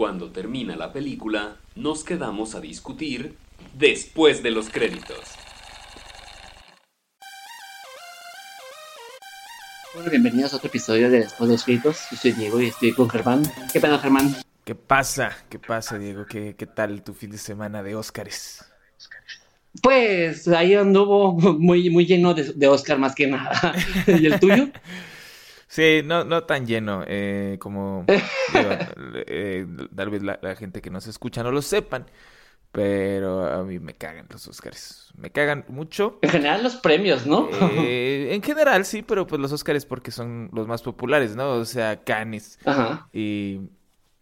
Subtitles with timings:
[0.00, 3.36] Cuando termina la película, nos quedamos a discutir
[3.74, 5.18] después de los créditos.
[9.92, 11.98] Bueno, bienvenidos a otro episodio de Después de los Créditos.
[12.10, 13.42] Yo soy Diego y estoy con Germán.
[13.70, 14.34] ¿Qué pena, Germán?
[14.64, 15.36] ¿Qué pasa?
[15.50, 16.24] ¿Qué pasa, Diego?
[16.24, 18.64] ¿Qué, qué tal tu fin de semana de Óscares?
[19.82, 23.74] Pues ahí anduvo muy, muy lleno de, de Oscar más que nada.
[24.06, 24.70] ¿Y el tuyo?
[25.72, 28.70] Sí, no, no tan lleno eh, como digo,
[29.26, 29.64] eh,
[29.94, 32.06] tal vez la, la gente que nos escucha no lo sepan,
[32.72, 35.12] pero a mí me cagan los Óscares.
[35.16, 36.18] Me cagan mucho.
[36.22, 37.48] En general los premios, ¿no?
[37.78, 41.52] Eh, en general sí, pero pues los Óscares porque son los más populares, ¿no?
[41.52, 43.08] O sea, Cannes Ajá.
[43.12, 43.60] y,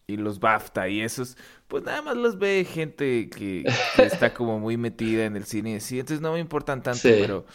[0.06, 3.64] y los BAFTA y esos, pues nada más los ve gente que,
[3.96, 7.00] que está como muy metida en el cine y así, entonces no me importan tanto,
[7.00, 7.14] Sí.
[7.20, 7.46] pero,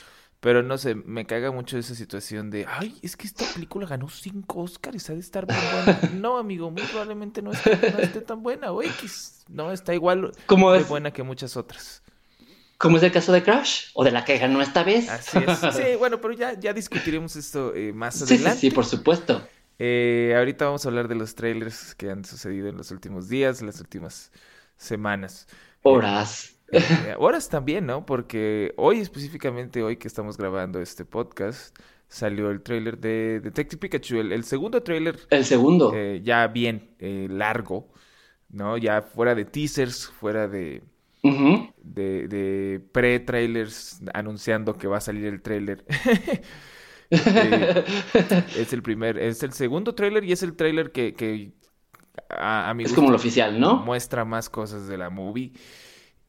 [0.43, 4.09] pero no sé, me caga mucho esa situación de, ay, es que esta película ganó
[4.09, 5.99] cinco Óscares, ha de estar muy buena.
[6.15, 10.33] No, amigo, muy probablemente no esté, no esté tan buena, o X, no, está igual
[10.45, 12.03] ¿Cómo de es, buena que muchas otras.
[12.77, 13.91] ¿Cómo es el caso de Crash?
[13.93, 15.07] ¿O de la que ganó esta vez?
[15.07, 15.59] Así es.
[15.77, 18.59] Sí, bueno, pero ya, ya discutiremos esto eh, más Sí, sí, adelante.
[18.59, 19.47] sí, por supuesto.
[19.79, 23.61] Eh, ahorita vamos a hablar de los trailers que han sucedido en los últimos días,
[23.61, 24.33] las últimas
[24.75, 25.47] semanas.
[25.83, 26.49] Horas.
[26.49, 26.52] Eh,
[27.19, 28.05] horas también, ¿no?
[28.05, 34.17] Porque hoy específicamente, hoy que estamos grabando este podcast, salió el trailer de Detective Pikachu,
[34.19, 35.91] el, el segundo trailer El segundo.
[35.91, 37.91] eh, ya bien eh, largo,
[38.49, 38.77] ¿no?
[38.77, 40.83] Ya fuera de teasers, fuera de,
[41.81, 45.85] de, de pre-trailers anunciando que va a salir el trailer.
[47.35, 47.77] Eh,
[48.53, 51.53] es el primer, es el segundo trailer y es el trailer que, que
[52.29, 53.83] a, a mi Es gusto como el oficial, ¿no?
[53.85, 55.53] muestra más cosas de la movie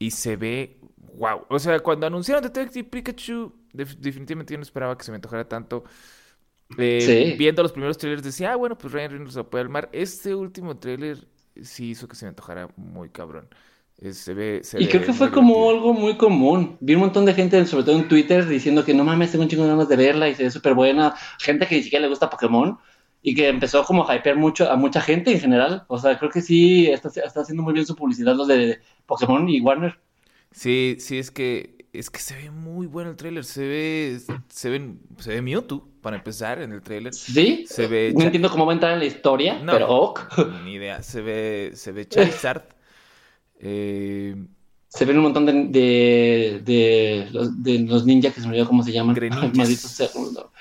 [0.07, 0.81] y se ve
[1.15, 1.47] wow.
[1.49, 5.49] O sea, cuando anunciaron Detective Pikachu, def- definitivamente yo no esperaba que se me antojara
[5.49, 5.85] tanto.
[6.79, 7.35] Eh, Sí.
[7.37, 9.89] Viendo los primeros trailers decía, ah, bueno, pues Ryan Reynolds lo puede armar.
[9.93, 11.29] Este último trailer
[11.63, 13.49] sí hizo que se me antojara muy cabrón.
[13.99, 16.77] Eh, se ve, se Y creo que fue como algo muy común.
[16.81, 19.49] Vi un montón de gente, sobre todo en Twitter, diciendo que no mames, tengo un
[19.51, 21.15] chingo de ganas de verla y se ve súper buena.
[21.41, 22.79] Gente que ni siquiera le gusta Pokémon
[23.23, 25.85] y que empezó como a hypear mucho a mucha gente en general.
[25.89, 29.49] O sea, creo que sí está, está haciendo muy bien su publicidad los de Pokémon
[29.49, 30.01] y Warner.
[30.55, 33.45] Sí, sí, es que es que se ve muy bueno el trailer.
[33.45, 37.13] Se ve, se ve, se ve Mewtwo, para empezar, en el trailer.
[37.15, 37.65] ¿Sí?
[37.69, 39.73] Se ve No entiendo cómo va a entrar en la historia, No.
[39.73, 40.21] pero ok.
[40.65, 41.03] Ni idea.
[41.03, 42.63] Se ve, se ve Charizard.
[43.61, 44.35] Eh,
[44.89, 48.67] Se ven un montón de, de, de los, de los ninjas que se me olvidó
[48.69, 49.15] cómo se llaman.
[49.15, 49.99] Greninjas.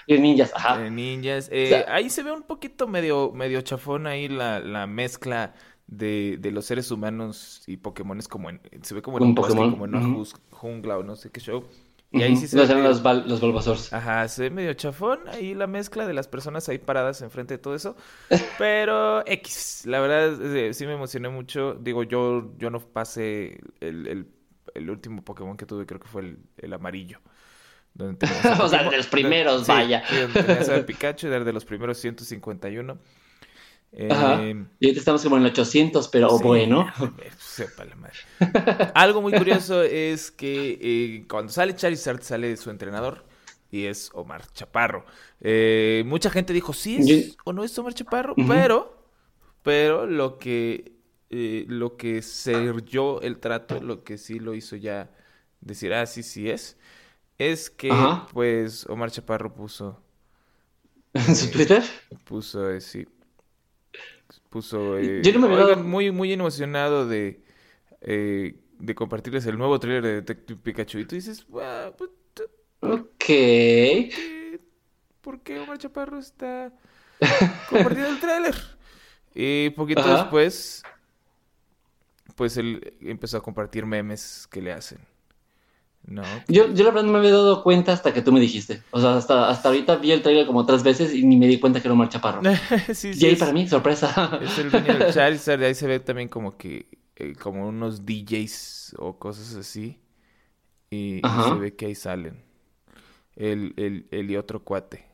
[0.07, 0.85] Greninjas, ajá.
[0.85, 1.49] eh, ninjas.
[1.51, 5.53] Eh, O sea- ahí se ve un poquito medio, medio chafón ahí la, la mezcla
[5.88, 9.35] de, de los seres humanos y Pokémones como en, se ve como en Un un
[9.35, 11.63] bosque, Pokémon, como en una jungla o no sé qué show.
[12.11, 13.91] Y ahí sí se Los ve eran los, Bal- los Bulbasaurs.
[13.91, 17.57] Ajá, se ve medio chafón ahí la mezcla de las personas ahí paradas enfrente de
[17.57, 17.95] todo eso.
[18.59, 21.73] Pero X, la verdad eh, sí me emocioné mucho.
[21.73, 24.27] Digo, yo, yo no pasé el, el,
[24.75, 27.19] el último Pokémon que tuve, creo que fue el, el amarillo.
[27.95, 30.03] Donde a O sea, Pokémon- de los primeros, vaya.
[30.07, 32.97] sí, donde tenías al Pikachu, era de los primeros 151.
[34.07, 34.49] Ajá.
[34.49, 36.91] Eh, Y ahorita estamos como en el 800, pero Sí, bueno.
[37.17, 38.17] eh, Sepa la madre.
[38.93, 43.25] Algo muy curioso es que eh, cuando sale Charizard sale su entrenador
[43.71, 45.05] y es Omar Chaparro.
[45.41, 49.07] Eh, mucha gente dijo, sí es o no es Omar Chaparro, pero,
[49.63, 50.93] pero lo que,
[51.29, 55.11] lo que selló el trato, lo que sí lo hizo ya
[55.61, 56.77] decir, ah, sí, sí es,
[57.39, 58.27] es que Ajá.
[58.33, 60.01] pues Omar Chaparro puso,
[61.27, 61.83] ¿En su Twitter?
[62.25, 63.05] puso, sí,
[64.50, 67.44] puso, eh, Yo no me había oigan, dado- muy, muy emocionado de,
[68.01, 71.00] eh, de compartirles el nuevo trailer de Detective Pikachu.
[71.00, 72.09] Y tú dices, "Ah, pues,
[72.81, 73.25] Ok.
[75.22, 76.73] ¿por qué Omar Chaparro está
[77.69, 78.56] compartiendo el trailer?
[79.34, 80.23] Y poquito Ajá.
[80.23, 80.84] después,
[82.35, 85.00] pues él empezó a compartir memes que le hacen.
[86.08, 86.46] ¿No?
[86.47, 88.84] Yo, yo la verdad no me había dado cuenta hasta que tú me dijiste.
[88.91, 91.59] O sea, hasta, hasta ahorita vi el trailer como tres veces y ni me di
[91.59, 92.41] cuenta que era Omar Chaparro.
[92.94, 94.40] sí, Y sí, ahí es- para mí, sorpresa.
[94.40, 99.17] Es el del Charizard, ahí se ve también como que, eh, como unos DJs o
[99.20, 100.00] cosas así.
[100.91, 102.44] Y, se ve que ahí salen.
[103.35, 105.06] El, el, el y otro cuate.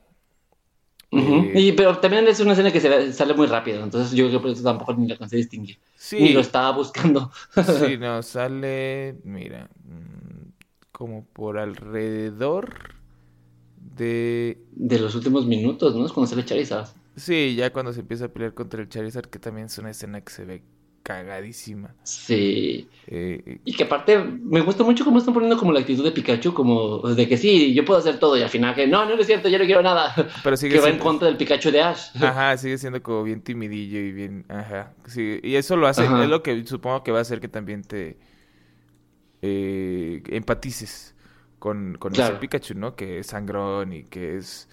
[1.12, 4.40] Eh, Y, pero también es una escena que se sale muy rápido, entonces yo creo
[4.40, 5.80] que por eso tampoco ni la conseguí distinguir.
[6.18, 7.32] Ni Sí, lo estaba buscando.
[7.60, 10.29] sí, no, sale, mira, mm,
[11.00, 12.74] como por alrededor
[13.96, 14.58] de...
[14.74, 16.06] De los últimos minutos, ¿no?
[16.06, 16.88] Es cuando sale Charizard.
[17.16, 20.20] Sí, ya cuando se empieza a pelear contra el Charizard, que también es una escena
[20.20, 20.62] que se ve
[21.02, 21.96] cagadísima.
[22.04, 22.90] Sí.
[23.08, 26.54] Eh, Y que aparte, me gusta mucho cómo están poniendo como la actitud de Pikachu,
[26.54, 29.26] como de que sí, yo puedo hacer todo, y al final que no, no es
[29.26, 30.14] cierto, yo no quiero nada.
[30.44, 32.10] pero sigue que va en contra del Pikachu de Ash.
[32.22, 34.92] Ajá, sigue siendo como bien timidillo y bien, ajá.
[35.08, 36.24] Sí, y eso lo hace, Ajá.
[36.26, 38.18] es lo que supongo que va a hacer que también te
[39.42, 41.16] eh, empatices
[41.60, 42.40] con, con ese Claro.
[42.40, 42.96] Pikachu, ¿no?
[42.96, 44.68] Que es sangrón y que es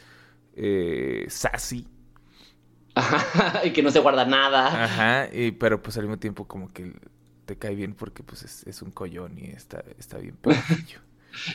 [0.55, 1.87] eh, sassy.
[2.95, 4.85] Ajá, y que no se guarda nada.
[4.85, 6.93] Ajá, y, pero pues al mismo tiempo como que
[7.45, 10.37] te cae bien porque pues es, es un collón y está, está bien.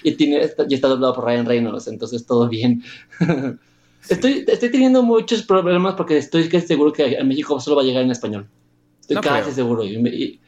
[0.04, 2.84] Y, tiene, está, y está doblado por Ryan Reynolds, entonces todo bien.
[4.04, 4.16] Sí.
[4.16, 8.02] Estoy, estoy teniendo muchos problemas porque estoy seguro que a México solo va a llegar
[8.02, 8.48] en español.
[9.00, 9.54] Estoy No casi creo.
[9.54, 9.84] seguro.
[9.84, 10.42] Y y-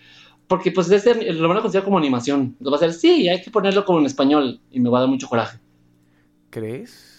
[0.47, 2.55] porque pues ese, lo van a considerar como animación.
[2.59, 4.59] Lo va a hacer, sí, hay que ponerlo como en español.
[4.71, 5.59] Y me va a dar mucho coraje.
[6.49, 7.11] ¿Crees?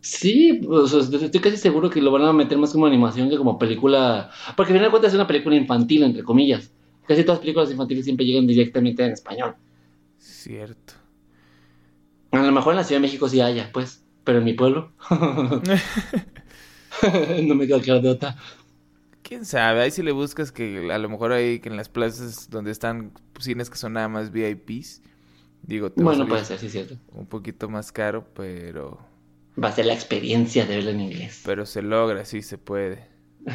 [0.00, 3.58] Sí, pues, estoy casi seguro que lo van a meter más como animación que como
[3.58, 4.30] película.
[4.56, 6.72] Porque al final de cuentas es una película infantil, entre comillas.
[7.06, 9.54] Casi todas las películas infantiles siempre llegan directamente en español.
[10.18, 10.94] Cierto.
[12.30, 14.04] A lo mejor en la Ciudad de México sí haya, pues.
[14.24, 14.92] Pero en mi pueblo.
[17.42, 18.36] no me queda claro de otra.
[19.28, 19.82] ¿Quién sabe?
[19.82, 23.12] Ahí si le buscas que a lo mejor ahí que en las plazas donde están
[23.38, 25.02] cines que son nada más VIPs,
[25.62, 26.96] digo, te Bueno, puede ser, sí, cierto.
[27.12, 28.98] un poquito más caro, pero
[29.62, 31.42] Va a ser la experiencia de verlo en inglés.
[31.44, 33.06] pero se logra, sí se puede.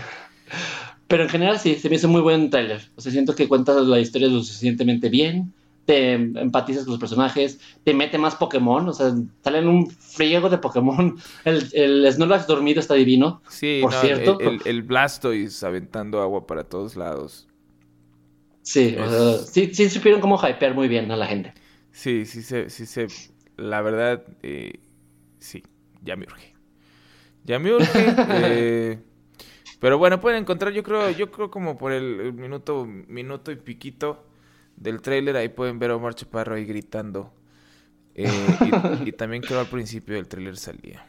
[1.07, 2.89] Pero en general sí, se me hizo muy buen tráiler.
[2.95, 5.53] O sea, siento que cuentas la historia lo suficientemente bien,
[5.85, 9.13] te empatizas con los personajes, te mete más Pokémon, o sea,
[9.43, 11.17] salen un friego de Pokémon.
[11.45, 13.41] El, el Snorlax dormido está divino.
[13.49, 14.39] Sí, Por no, cierto.
[14.39, 17.47] el, el, el Blastoise aventando agua para todos lados.
[18.61, 21.53] Sí, o sea, sí, sí supieron cómo hypear muy bien a la gente.
[21.91, 23.07] Sí, sí se, sí se,
[23.57, 24.79] la verdad, eh,
[25.39, 25.63] sí,
[26.01, 26.53] ya me urge.
[27.43, 28.15] Ya me urge.
[28.29, 28.99] eh,
[29.79, 33.57] pero bueno, pueden encontrar, yo creo, yo creo como por el, el minuto, minuto y
[33.57, 34.25] piquito
[34.75, 37.33] del tráiler, ahí pueden ver a Omar Chaparro ahí gritando.
[38.15, 38.27] Eh,
[39.05, 41.05] y, y también creo al principio del tráiler salía.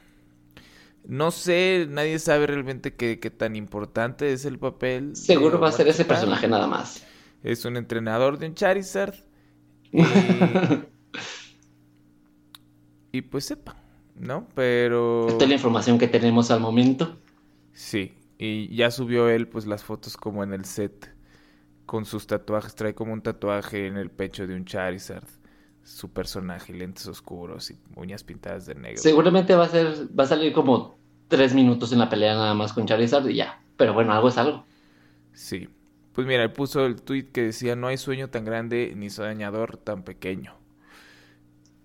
[1.07, 5.15] No sé, nadie sabe realmente qué, qué tan importante es el papel.
[5.15, 7.05] Seguro va a ser ese personaje nada más.
[7.43, 9.15] Es un entrenador de un Charizard.
[13.13, 13.77] Y, y pues sepa,
[14.17, 14.49] ¿no?
[14.57, 15.29] Pero...
[15.29, 17.17] Esta es la información que tenemos al momento.
[17.73, 21.14] Sí, y ya subió él pues las fotos como en el set
[21.87, 22.75] con sus tatuajes.
[22.75, 25.27] Trae como un tatuaje en el pecho de un Charizard.
[25.83, 29.03] Su personaje, lentes oscuros y uñas pintadas de negro.
[29.03, 30.97] Seguramente va a ser, va a salir como
[31.29, 33.61] tres minutos en la pelea nada más con Charizard y ya.
[33.77, 34.65] Pero bueno, algo es algo.
[35.33, 35.69] Sí.
[36.13, 39.77] Pues mira, él puso el tweet que decía, no hay sueño tan grande ni soñador
[39.77, 40.55] tan pequeño.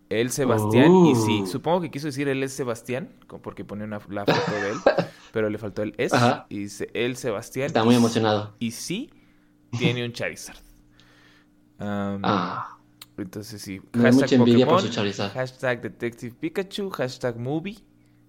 [0.10, 1.46] Él Sebastián, y sí, Uh.
[1.46, 3.10] supongo que quiso decir él es Sebastián,
[3.44, 4.78] porque pone una, la foto de él,
[5.34, 6.48] pero le faltó el Ajá.
[6.50, 7.68] y dice él Sebastián.
[7.68, 8.56] Está muy emocionado.
[8.60, 9.12] Y sí,
[9.78, 10.58] tiene un Charizard.
[11.80, 12.78] Ah,
[13.18, 15.32] Entonces sí, me mucha envidia por su Charizard.
[15.34, 17.78] hashtag Detective Pikachu, hashtag Movie,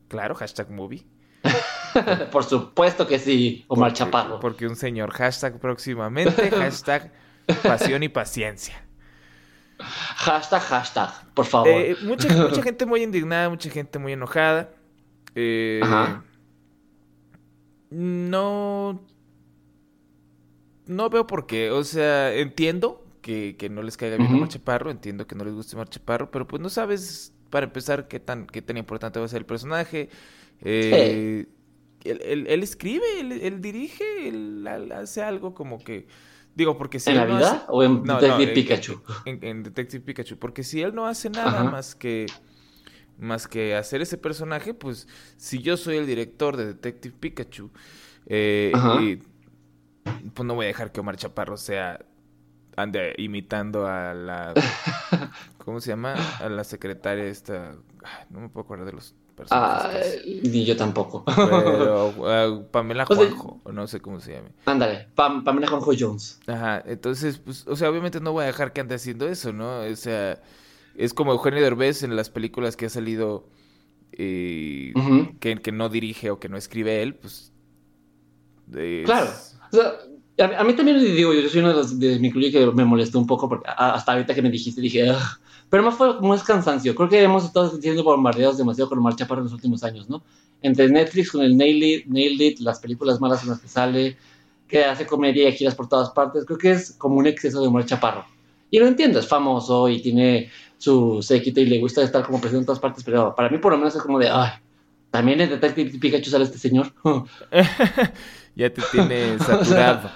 [0.09, 1.05] claro, hashtag Movie.
[2.31, 4.41] por supuesto que sí, Omar Porque- Chaparro.
[4.41, 7.13] Porque un señor, hashtag próximamente, hashtag
[7.63, 8.75] pasión y paciencia.
[9.79, 11.69] Hashtag, hashtag, por favor.
[11.69, 14.71] Eh, mucha, mucha gente muy indignada, mucha gente muy enojada.
[15.35, 16.23] Eh, Ajá.
[17.91, 19.01] No.
[20.91, 21.71] No veo por qué.
[21.71, 24.37] O sea, entiendo que, que no les caiga bien Ujú.
[24.37, 28.09] Omar Chaparro, entiendo que no les guste Omar Chaparro, pero pues no sabes, para empezar,
[28.09, 30.09] qué tan, qué tan importante va a ser el personaje.
[30.63, 31.47] Eh,
[32.05, 36.07] él, él- él escribe, él, él dirige, él, hace algo como que.
[36.55, 39.03] Digo, porque si ¿En la no vida hace- o en no, Detective Pikachu?
[39.25, 41.65] en, en Detective Pikachu, porque si él no hace nada Ajá.
[41.65, 42.35] más que
[43.19, 47.71] más que hacer ese personaje, pues si yo soy el director de Detective Pikachu,
[48.27, 49.23] eh, y,
[50.35, 52.05] pues no voy a dejar que Omar Chaparro sea
[52.77, 54.55] ande imitando a la
[55.65, 56.15] ¿cómo se llama?
[56.39, 57.73] a la secretaria esta,
[58.05, 59.15] ay, no me puedo acordar de los
[59.51, 60.23] Ah, personajes.
[60.45, 61.25] ni yo tampoco.
[61.25, 64.51] pero ah, Pamela O sea- Juanjo, o no sé cómo se llame.
[64.67, 66.39] Ándale, Pam, Pamela Juanjo Jones.
[66.47, 69.81] Ajá, entonces, pues, o sea, obviamente no voy a dejar que ande haciendo eso, ¿no?
[69.81, 70.43] O sea,
[70.95, 73.49] es como Eugenio Derbez en las películas que ha salido
[74.13, 74.93] eh,
[75.41, 77.50] que, que no dirige o que no escribe él, pues...
[78.77, 79.31] es- Claro.
[79.73, 79.93] O sea,
[80.57, 82.85] a, a mí también digo, yo soy uno de los de mi club que me
[82.85, 85.17] molestó un poco porque a- hasta ahorita que me dijiste dije, "Ugh".
[85.69, 86.95] pero más fue como es cansancio.
[86.95, 90.23] Creo que hemos estado siendo bombardeados demasiado con Omar Chaparro en los últimos años, ¿no?
[90.63, 94.17] Entre Netflix con el Nail It, Nailed It, las películas malas en las que sale,
[94.69, 96.45] que hace comedia y giras por todas partes.
[96.45, 98.25] Creo que es como un exceso de Omar Chaparro.
[98.71, 102.61] Y lo entiendo, es famoso y tiene su séquito y le gusta estar como presente
[102.61, 104.51] en todas partes, pero para mí por lo menos es como de, ay,
[105.11, 106.93] también en Detective Pikachu sale este señor.
[108.61, 110.11] ya te tiene saturado.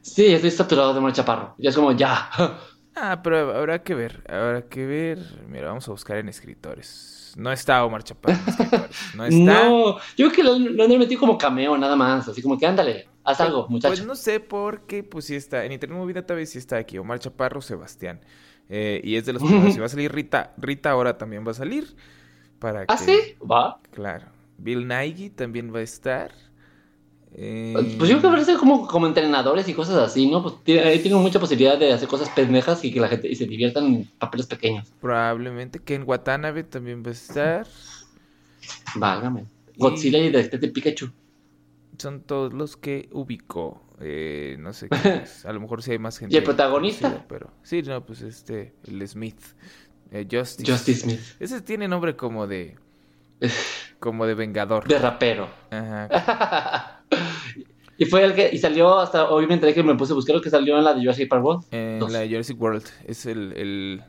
[0.00, 1.54] Sí, estoy saturado de Omar Chaparro.
[1.58, 2.30] Ya es como, ya.
[2.96, 5.18] Ah, pero habrá que ver, habrá que ver.
[5.48, 7.32] Mira, vamos a buscar en escritores.
[7.36, 8.96] No está Omar Chaparro en escritores.
[9.16, 9.64] No está.
[9.64, 12.28] No, yo creo que lo, lo han metido como cameo nada más.
[12.28, 13.94] Así como que ándale, haz algo, muchacho.
[13.96, 15.64] Pues no sé por qué, pues sí está.
[15.64, 16.96] En Internet Movie Database sí está aquí.
[16.96, 18.20] Omar Chaparro, Sebastián.
[18.68, 19.74] Eh, y es de los primeros.
[19.74, 21.96] Si va a salir Rita, Rita ahora también va a salir.
[22.60, 23.18] Para ¿Ah, que- sí?
[23.44, 23.80] Va.
[23.90, 24.26] Claro.
[24.56, 26.30] Bill Nighy también va a estar.
[27.36, 30.42] Eh, Pues yo creo que parece como, como entrenadores y cosas así, ¿no?
[30.42, 33.46] Pues ahí tienen mucha posibilidad de hacer cosas pendejas y que la gente y se
[33.46, 34.92] diviertan en papeles pequeños.
[35.00, 37.66] Probablemente Ken Watanabe también va a estar.
[38.96, 39.46] Válgame.
[39.76, 41.10] Godzilla y Detective Pikachu.
[41.98, 43.82] Son todos los que ubicó.
[44.00, 45.44] Eh, no sé quién es.
[45.44, 46.34] A lo mejor sí hay más gente.
[46.34, 47.08] ¿Y el protagonista?
[47.08, 49.40] conocida, Pero sí, no, pues este, el Smith.
[50.12, 50.70] Eh, Justice.
[50.70, 51.20] Justice Smith.
[51.40, 52.76] Ese tiene nombre como de.
[54.00, 54.86] Como de vengador.
[54.86, 55.48] De rapero.
[55.70, 57.00] Ajá.
[57.98, 60.36] y fue el que, y salió hasta, hoy me enteré que me puse a buscar
[60.36, 61.64] lo que salió en la de Jurassic Park World.
[61.70, 62.10] En Dos.
[62.12, 62.84] la de Jurassic World.
[63.06, 64.02] Es el, el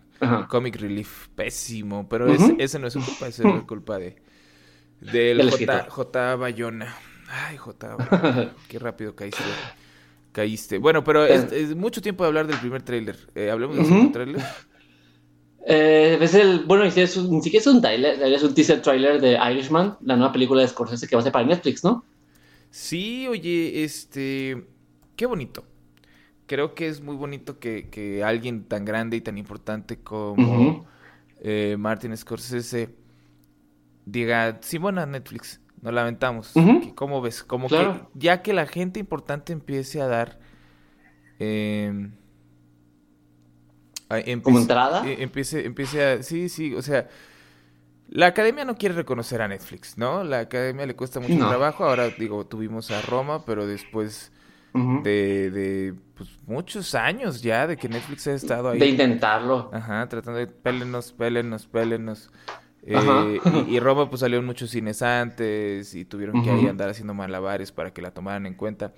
[0.47, 2.07] comic relief pésimo.
[2.09, 2.33] Pero Ujú.
[2.33, 4.15] ese, ese no es su culpa, ese es culpa de.
[5.01, 5.85] Del J.
[5.89, 6.35] J.
[6.37, 6.95] Bayona.
[7.29, 7.95] Ay, J.
[7.95, 8.53] Bayona.
[8.67, 9.43] Qué rápido caíste.
[10.31, 10.77] Caíste.
[10.79, 13.15] Bueno, pero es, es mucho tiempo de hablar del primer tráiler.
[13.35, 14.41] Eh, hablemos del segundo tráiler.
[15.67, 18.53] Eh, es el, bueno, y si es un- ni siquiera es un trailer, es un
[18.53, 21.83] teaser trailer de Irishman, la nueva película de Scorsese que va a ser para Netflix,
[21.83, 22.03] ¿no?
[22.75, 24.67] Sí, oye, este,
[25.15, 25.63] qué bonito.
[26.45, 30.85] Creo que es muy bonito que, que alguien tan grande y tan importante como
[31.39, 32.89] eh, Martin Scorsese
[34.05, 36.53] diga, sí, bueno, Netflix, nos lamentamos.
[36.53, 36.81] Ujú.
[36.81, 37.45] ¿Qué- ¿Cómo ves?
[37.45, 38.09] Como Claro.
[38.13, 40.37] que ya que la gente importante empiece a dar...
[41.39, 42.09] eh,
[44.09, 45.07] a- empiece- ¿Como entrada?
[45.07, 46.23] eh, empiece, empiece a...
[46.23, 47.07] Sí, sí, o sea...
[48.07, 50.23] La academia no quiere reconocer a Netflix, ¿no?
[50.23, 51.47] La academia le cuesta mucho No.
[51.47, 51.83] trabajo.
[51.85, 54.31] Ahora, digo, tuvimos a Roma, pero después
[54.73, 58.79] de, de pues, muchos años ya de que Netflix ha estado ahí.
[58.79, 59.69] De intentarlo.
[59.73, 62.29] Ajá, tratando de pélenos, pélenos, pélenos.
[62.87, 66.89] Eh, y, y Roma pues salió en muchos cines antes y tuvieron que ahí andar
[66.89, 68.93] haciendo malabares para que la tomaran en cuenta.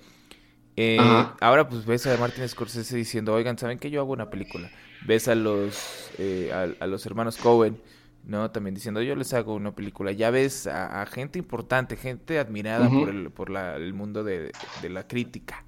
[0.76, 0.98] Eh,
[1.40, 4.70] ahora pues ves a Martin Scorsese diciendo, oigan, ¿saben que yo hago una película?
[5.06, 7.80] Ves a los, eh, a, a los hermanos Cohen,
[8.28, 8.52] ¿no?
[8.52, 10.12] También diciendo, yo les hago una película.
[10.12, 14.56] Ya ves a, a gente importante, gente admirada por, el, por la- el mundo de,
[14.74, 15.64] de la crítica.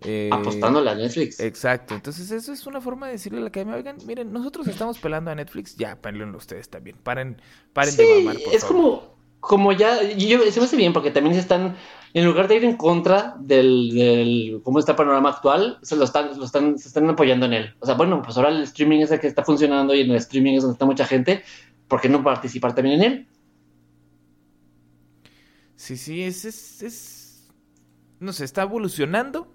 [0.00, 1.34] Eh, Apostándole a Netflix.
[1.38, 4.98] Exacto, entonces eso es una forma de decirle a la academia, oigan, miren, nosotros estamos
[4.98, 7.40] pelando a Netflix, ya, pélenlo ustedes también, paren,
[7.74, 8.74] paren de mamar, por es favor.
[8.74, 11.76] como, como ya, y yo, se me hace bien porque también se están,
[12.16, 16.04] en lugar de ir en contra del, del cómo está el panorama actual, se lo
[16.04, 17.74] están, lo están, se están apoyando en él.
[17.78, 20.16] O sea, bueno, pues ahora el streaming es el que está funcionando y en el
[20.16, 21.44] streaming es donde está mucha gente,
[21.88, 23.28] ¿por qué no participar también en él?
[25.74, 27.50] Sí, sí, es, es, es,
[28.18, 29.52] no sé, está evolucionando,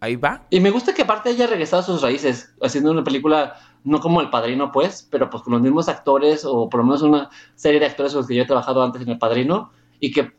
[0.00, 3.54] ahí va, Y me gusta que aparte haya regresado a sus raíces, haciendo una película,
[3.84, 7.02] no como El Padrino, pues, pero pues con los mismos actores, o por lo menos
[7.02, 10.10] una serie de actores con los que yo he trabajado antes en El Padrino, y
[10.10, 10.37] que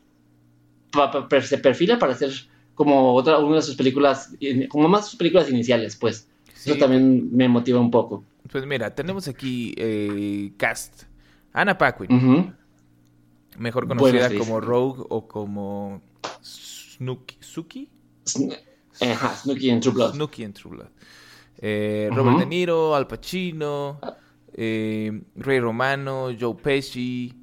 [0.90, 2.30] pa- pa- per- se perfila para hacer
[2.74, 4.34] como otra, una de sus películas,
[4.68, 6.28] como más sus películas iniciales, pues.
[6.54, 6.70] Sí.
[6.70, 8.24] Eso también me motiva un poco.
[8.50, 11.04] pues mira, tenemos aquí eh, cast,
[11.52, 12.54] Anna Paquin,
[13.58, 16.02] mejor conocida como Rogue o como
[16.42, 17.88] Snooki, Suki,
[18.24, 18.56] Sn-
[19.00, 20.14] Ajá, Snooki en True Blood.
[20.14, 20.88] Snooki en True Blood.
[21.62, 22.38] Eh, Robert.
[22.38, 23.98] De Niro, Al Pacino,
[24.52, 27.34] eh, Ray Romano, Joe Pesci.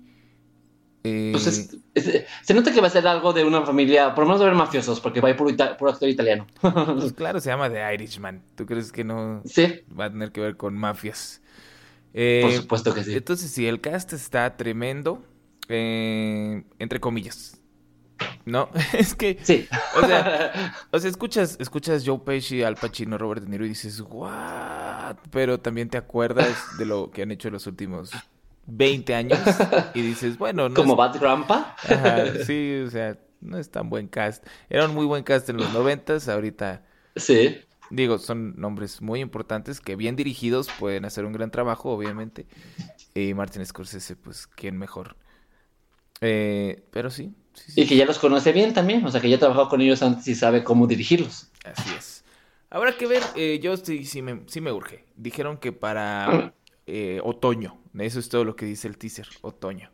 [1.08, 4.24] Eh, Pues es- es- se nota que va a ser algo de una familia, por
[4.24, 6.46] lo menos de ver mafiosos, porque va a ir puro, ita- puro actor italiano.
[7.00, 8.42] pues claro, se llama The Irishman.
[8.56, 11.42] ¿Tú crees que no sí, va a tener que ver con mafias?
[12.14, 13.14] Eh, por supuesto que sí.
[13.16, 15.24] Entonces sí, el cast está tremendo,
[15.70, 17.54] eh, entre comillas.
[18.46, 18.70] ¿No?
[18.94, 19.68] es que, Sí.
[20.02, 24.02] o sea, o sea, escuchas, escuchas Joe Pesci, Al Pacino, Robert De Niro y dices,
[24.02, 25.18] ¿what?
[25.32, 28.12] Pero también te acuerdas de lo que han hecho en los últimos
[28.68, 29.40] 20 años
[29.94, 31.76] y dices, bueno, no Como es- Bad Grandpa.
[31.84, 34.46] Ajá, sí, o sea, no es tan buen cast.
[34.70, 36.84] Era un muy buen cast en los noventas, ahorita,
[37.16, 37.58] Sí.
[37.90, 42.46] digo, son nombres muy importantes que bien dirigidos pueden hacer un gran trabajo, obviamente.
[43.16, 45.16] Y Martin Scorsese, pues, ¿quién mejor?
[46.22, 49.30] Eh, pero sí, sí, sí, Y que ya los conoce bien también, o sea que
[49.30, 51.52] ya ha trabajado con ellos antes y sabe cómo dirigirlos.
[51.64, 52.24] así es.
[52.70, 55.06] Habrá que ver, eh, yo sí, sí, me, sí me urge.
[55.16, 56.54] Dijeron que para
[56.86, 59.90] eh, otoño, eso es todo lo que dice el teaser, otoño.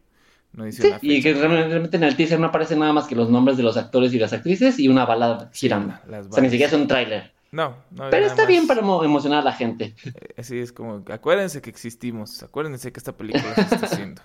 [0.53, 1.47] No dice Sí, una y que fecha.
[1.47, 4.19] realmente en el teaser no aparecen nada más que los nombres de los actores y
[4.19, 5.95] las actrices y una balada girando.
[6.29, 7.31] O sea, ni siquiera es un tráiler.
[7.51, 8.09] No, no.
[8.09, 8.47] Pero está más.
[8.47, 9.95] bien para emo- emocionar a la gente.
[10.05, 14.21] Eh, Así es como, acuérdense que existimos, acuérdense que esta película se está haciendo.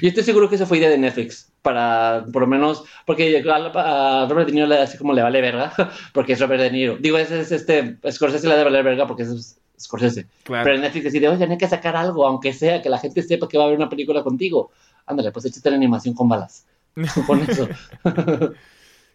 [0.00, 4.26] Y estoy seguro que eso fue idea de Netflix, para por lo menos, porque a
[4.28, 5.72] Robert De Niro así como le vale verga,
[6.14, 6.96] porque es Robert De Niro.
[6.98, 10.26] Digo, ese es este, Scorsese le valer verga porque es Scorsese.
[10.44, 10.64] Claro.
[10.64, 13.58] Pero Netflix decide, oye, hay que sacar algo, aunque sea que la gente sepa que
[13.58, 14.70] va a haber una película contigo.
[15.06, 16.66] Ándale, pues échate la animación con balas.
[17.26, 17.68] Con eso.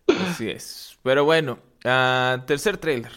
[0.08, 0.98] Así es.
[1.04, 3.12] Pero bueno, uh, tercer trailer.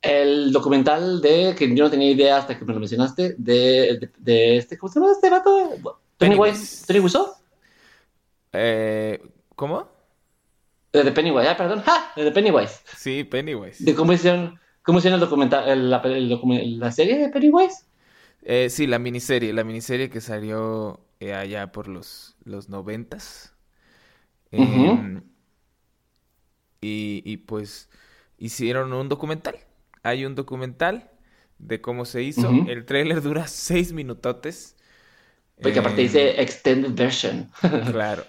[0.00, 4.56] El documental de, que yo no tenía idea hasta que me lo mencionaste, de, de,
[4.56, 5.70] este, ¿cómo se llama este vato?
[6.18, 6.84] Pennywise.
[6.86, 7.26] ¿Tony Wiseau?
[8.52, 9.22] Eh,
[9.54, 9.88] ¿Cómo?
[10.92, 11.82] De Pennywise, ah, perdón.
[11.86, 12.12] ¡Ja!
[12.16, 12.80] De Pennywise.
[12.96, 13.82] Sí, Pennywise.
[13.82, 17.84] De cómo hicieron, cómo el documental, el, el, la serie de Pennywise.
[18.42, 23.54] Eh, sí, la miniserie, la miniserie que salió eh, allá por los, los noventas.
[24.50, 25.22] Em,
[26.80, 27.88] y, y pues
[28.38, 29.56] hicieron un documental
[30.02, 31.10] hay un documental
[31.58, 32.50] de cómo se hizo.
[32.66, 34.76] El trailer dura seis minutotes.
[35.60, 37.48] Porque aparte dice eh, extended version.
[37.92, 38.24] claro.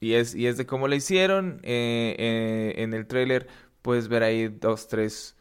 [0.00, 1.60] y, es, y es de cómo lo hicieron.
[1.62, 3.46] Eh, en el trailer
[3.82, 5.36] puedes ver ahí dos, tres,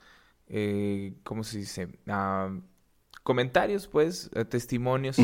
[1.24, 1.88] ¿cómo se dice?
[3.24, 5.18] comentarios, pues, testimonios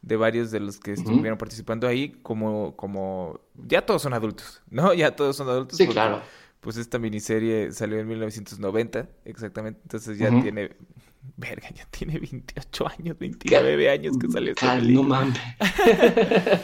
[0.00, 4.94] de varios de los que estuvieron participando ahí, como, como, ya todos son adultos, ¿no?
[4.94, 5.76] Ya todos son adultos.
[5.76, 6.22] Sí, claro
[6.62, 9.80] pues esta miniserie salió en 1990, exactamente.
[9.82, 10.70] Entonces ya tiene,
[11.36, 15.02] verga, ya tiene 28 años, 29 años que salió esta película.
[15.02, 15.40] No mames.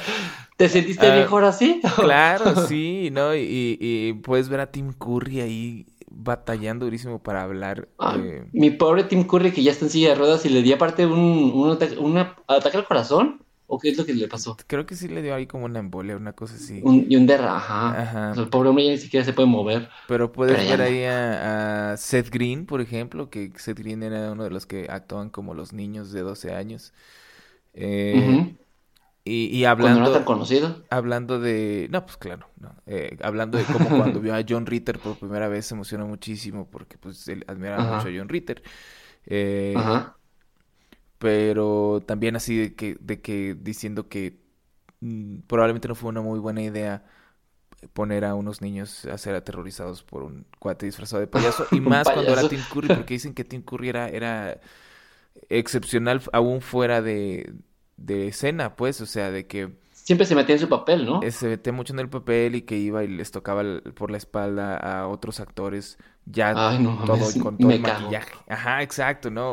[0.56, 1.80] ¿Te sentiste ah, mejor así?
[1.96, 3.34] claro, sí, ¿no?
[3.34, 7.88] Y, puedes ver a Tim Curry ahí batallando durísimo para hablar.
[8.52, 11.06] Mi pobre Tim Curry que ya está en silla de ruedas y le di aparte
[11.06, 13.42] un, un, un ataque al corazón.
[13.70, 14.56] ¿O qué es lo que le pasó?
[14.66, 16.82] Creo que sí le dio ahí como una embolia, una cosa así.
[16.82, 18.32] y un derra, ajá.
[18.34, 19.90] el pobre hombre ya ni siquiera se puede mover.
[20.08, 24.50] Pero puedes ver ahí a, Seth Green, por ejemplo, que Seth Green era uno de
[24.50, 26.94] los que actuaban como los niños de 12 años.
[27.74, 28.56] Eh,
[29.24, 30.00] y, y, hablando...
[30.00, 30.82] no tan conocido?
[30.88, 31.88] Hablando de...
[31.90, 32.48] No, pues claro.
[32.58, 32.74] No.
[32.86, 36.66] Eh, hablando de cómo cuando vio a John Ritter por primera vez se emocionó muchísimo
[36.70, 38.62] porque pues él admiraba mucho a John Ritter.
[39.26, 40.17] Eh, ajá
[41.18, 44.38] pero también así de que, de que diciendo que
[45.00, 47.04] mm, probablemente no fue una muy buena idea
[47.92, 52.08] poner a unos niños a ser aterrorizados por un cuate disfrazado de payaso y más
[52.08, 54.60] cuando era Tim Curry porque dicen que Tim Curry era, era
[55.48, 57.52] excepcional aún fuera de,
[57.96, 61.30] de escena pues o sea de que siempre se metía en su papel no eh,
[61.30, 63.62] se metía mucho en el papel y que iba y les tocaba
[63.94, 66.52] por la espalda a otros actores ya
[67.06, 68.34] todo con todo el maquillaje.
[68.48, 69.52] Ajá exacto no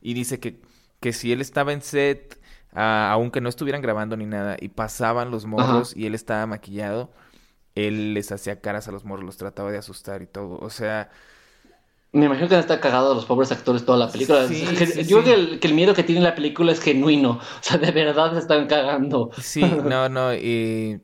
[0.00, 0.60] y dice que
[1.02, 2.40] que si él estaba en set,
[2.72, 7.10] aunque no estuvieran grabando ni nada, y pasaban los morros y él estaba maquillado,
[7.74, 10.58] él les hacía caras a los morros, los trataba de asustar y todo.
[10.60, 11.10] O sea...
[12.12, 14.46] Me imagino que están cagados los pobres actores toda la película.
[14.46, 17.32] yo creo que el, miedo que tiene la película es genuino.
[17.32, 19.30] O sea, de verdad se están cagando.
[19.40, 20.34] Sí, no, no.
[20.34, 21.00] Y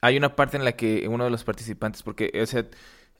[0.00, 2.66] hay una parte en la que uno de los participantes, porque, o sea,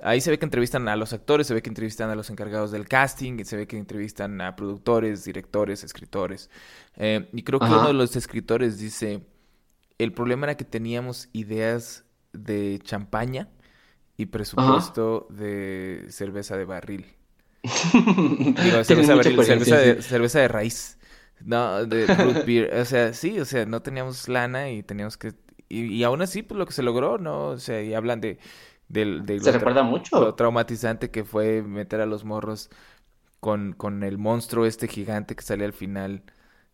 [0.00, 2.70] Ahí se ve que entrevistan a los actores, se ve que entrevistan a los encargados
[2.72, 6.50] del casting, se ve que entrevistan a productores, directores, escritores.
[6.96, 9.22] Eh, y creo que uno de los escritores dice,
[9.98, 13.48] el problema era que teníamos ideas de champaña
[14.16, 17.06] y presupuesto de cerveza de barril.
[17.62, 20.98] Digo, cerveza de barril, cerveza de, cerveza de raíz.
[21.40, 22.74] No, de root beer.
[22.74, 25.32] O sea, sí, o sea, no teníamos lana y teníamos que...
[25.68, 27.48] Y, y aún así, pues lo que se logró, ¿no?
[27.48, 28.38] O sea, y hablan de
[28.92, 30.20] se recuerda mucho.
[30.20, 32.70] Lo traumatizante que fue meter a los morros
[33.40, 36.22] con, con el monstruo este gigante que sale al final.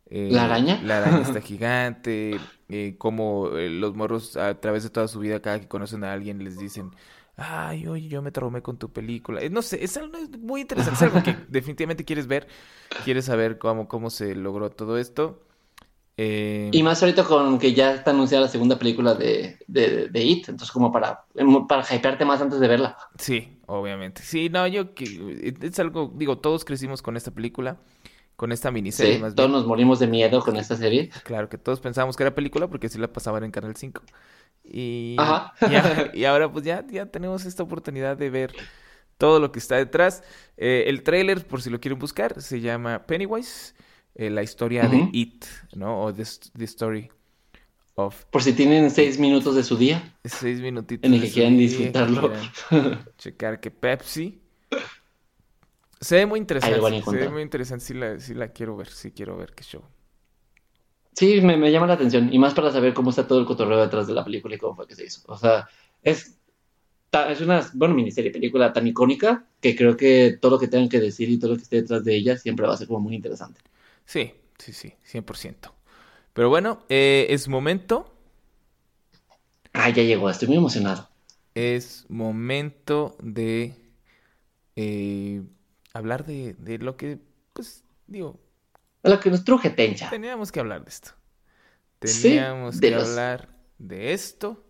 [0.06, 0.80] Eh, ¿La araña?
[0.82, 2.38] La araña está gigante.
[2.68, 6.12] Eh, como eh, los morros a través de toda su vida, cada que conocen a
[6.12, 6.90] alguien, les dicen,
[7.36, 9.40] ay, oye, yo me traumé con tu película.
[9.50, 12.46] no sé, es algo muy interesante, es algo que definitivamente quieres ver,
[13.04, 15.42] quieres saber cómo, cómo se logró todo esto.
[16.22, 20.50] Eh, y más ahorita con que ya está anunciada la segunda película de, de, It,
[20.50, 21.24] entonces como para,
[21.66, 22.98] para hypearte más antes de verla.
[23.16, 24.20] Sí, obviamente.
[24.20, 27.78] Sí, no, yo que es algo, digo, todos crecimos con esta película,
[28.36, 29.14] con esta miniserie.
[29.14, 31.08] Sí, todos nos morimos de miedo con esta serie.
[31.24, 34.02] Claro, que todos pensábamos que era película porque así la pasaban en Canal 5.
[34.62, 35.16] Y,
[36.12, 38.52] y, ahora pues ya, ya tenemos esta oportunidad de ver
[39.16, 40.22] todo lo que está detrás.
[40.58, 43.74] Eh, el trailer, por si lo quieren buscar, se llama Pennywise.
[44.14, 45.44] Eh, la historia de It,
[45.74, 46.02] ¿no?
[46.02, 46.22] O the,
[46.64, 47.10] Story
[47.94, 48.24] of...
[48.26, 50.14] Por si tienen seis minutos de su día.
[50.24, 51.08] Seis minutitos.
[51.08, 52.32] En el que quieran disfrutarlo.
[53.18, 54.40] checar que Pepsi...
[56.00, 57.02] Se ve muy interesante.
[57.02, 57.84] Se ve muy interesante.
[57.84, 58.88] Sí la, sí la quiero ver.
[58.88, 59.82] Sí quiero ver qué show.
[61.12, 62.32] Sí, me, me, llama la atención.
[62.32, 64.74] Y más para saber cómo está todo el cotorreo detrás de la película y cómo
[64.74, 65.20] fue que se hizo.
[65.26, 65.68] O sea,
[66.02, 66.38] es,
[67.12, 71.00] es una, bueno, miniserie, película tan icónica que creo que todo lo que tengan que
[71.00, 73.14] decir y todo lo que esté detrás de ella siempre va a ser como muy
[73.14, 73.60] interesante.
[74.10, 75.74] Sí, sí, sí, 100%.
[76.32, 78.12] Pero bueno, eh, es momento.
[79.72, 81.08] Ah, ya llegó, estoy muy emocionado.
[81.54, 83.74] Es momento de
[84.76, 85.42] eh,
[85.94, 87.18] hablar de, de lo que,
[87.52, 88.40] pues, digo,
[89.02, 90.10] Lo que nos truje Tencha.
[90.10, 91.10] teníamos que hablar de esto.
[92.04, 94.64] Sí, Teníamos de que los- hablar de esto.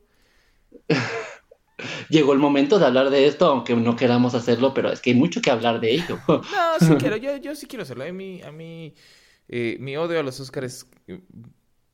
[2.11, 5.17] Llegó el momento de hablar de esto, aunque no queramos hacerlo, pero es que hay
[5.17, 6.23] mucho que hablar de ello.
[6.51, 8.05] No, sí quiero, yo, yo sí quiero hacerlo.
[8.05, 8.95] A mí, a mí
[9.51, 10.87] eh, mi odio a los Oscars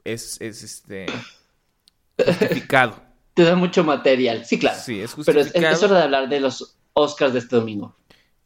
[0.05, 1.07] es, es este
[2.16, 3.03] justificado.
[3.35, 4.79] Te da mucho material, sí, claro.
[4.81, 5.75] Sí, es pero es, justificado.
[5.75, 7.97] es hora de hablar de los Oscars de este domingo.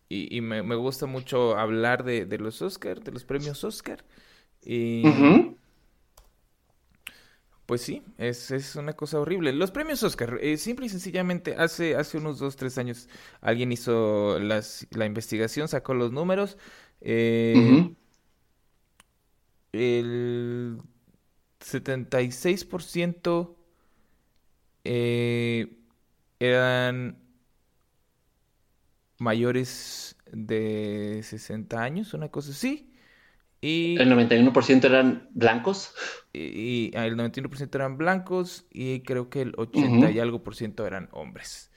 [0.09, 4.05] Y, y me, me gusta mucho hablar de, de los Oscar, de los premios Oscar.
[4.63, 5.05] Y
[7.67, 9.53] pues sí, es, es una cosa horrible.
[9.53, 13.09] Los premios Oscar, eh, simple y sencillamente, hace, hace unos dos, tres años
[13.41, 16.59] alguien hizo las, la investigación, sacó los números.
[17.01, 17.95] eh.
[19.73, 20.81] El
[21.61, 23.57] 76%
[24.85, 25.77] eh,
[26.39, 27.19] eran
[29.19, 32.93] mayores de 60 años, una cosa así.
[33.61, 35.93] Y, El 91% eran blancos.
[36.33, 40.09] y- y el 91% eran blancos y creo que el 80 Ujú.
[40.09, 41.71] y algo por ciento eran hombres.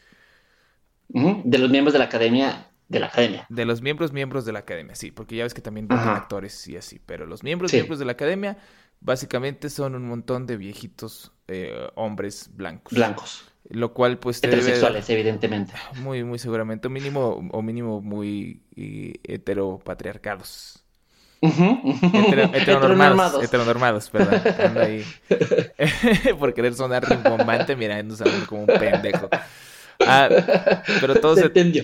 [1.09, 2.69] De los miembros de la academia.
[2.89, 3.45] De la academia.
[3.49, 6.67] De los miembros, miembros de la academia, sí, porque ya ves que también votan actores
[6.67, 7.77] y así, pero los miembros, Sí.
[7.77, 8.57] miembros de la academia
[8.99, 12.93] básicamente son un montón de viejitos eh, hombres blancos.
[12.93, 13.45] Blancos.
[13.69, 15.73] Lo cual pues te debe Heterosexuales, evidentemente.
[16.01, 20.83] muy, muy seguramente, o mínimo, o mínimo muy y, heteropatriarcados.
[21.41, 24.09] Hetero- heteronormados, Heteronormados.
[24.09, 24.41] perdón.
[24.65, 25.03] Ando ahí.
[26.39, 29.29] Por querer sonar rimbombante, mira, ando hablando como un pendejo.
[29.99, 30.29] Ah,
[31.01, 31.83] pero todos, Se entendió.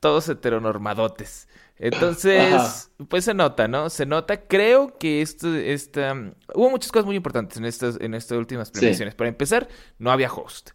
[0.00, 1.48] Todos heteronormadotes.
[1.76, 3.06] Entonces, Ajá.
[3.08, 3.88] pues se nota, ¿no?
[3.90, 4.42] Se nota.
[4.48, 6.12] Creo que esto, esta...
[6.54, 9.14] Hubo muchas cosas muy importantes en estas, en estas últimas premiaciones.
[9.14, 10.70] Para empezar, no había host.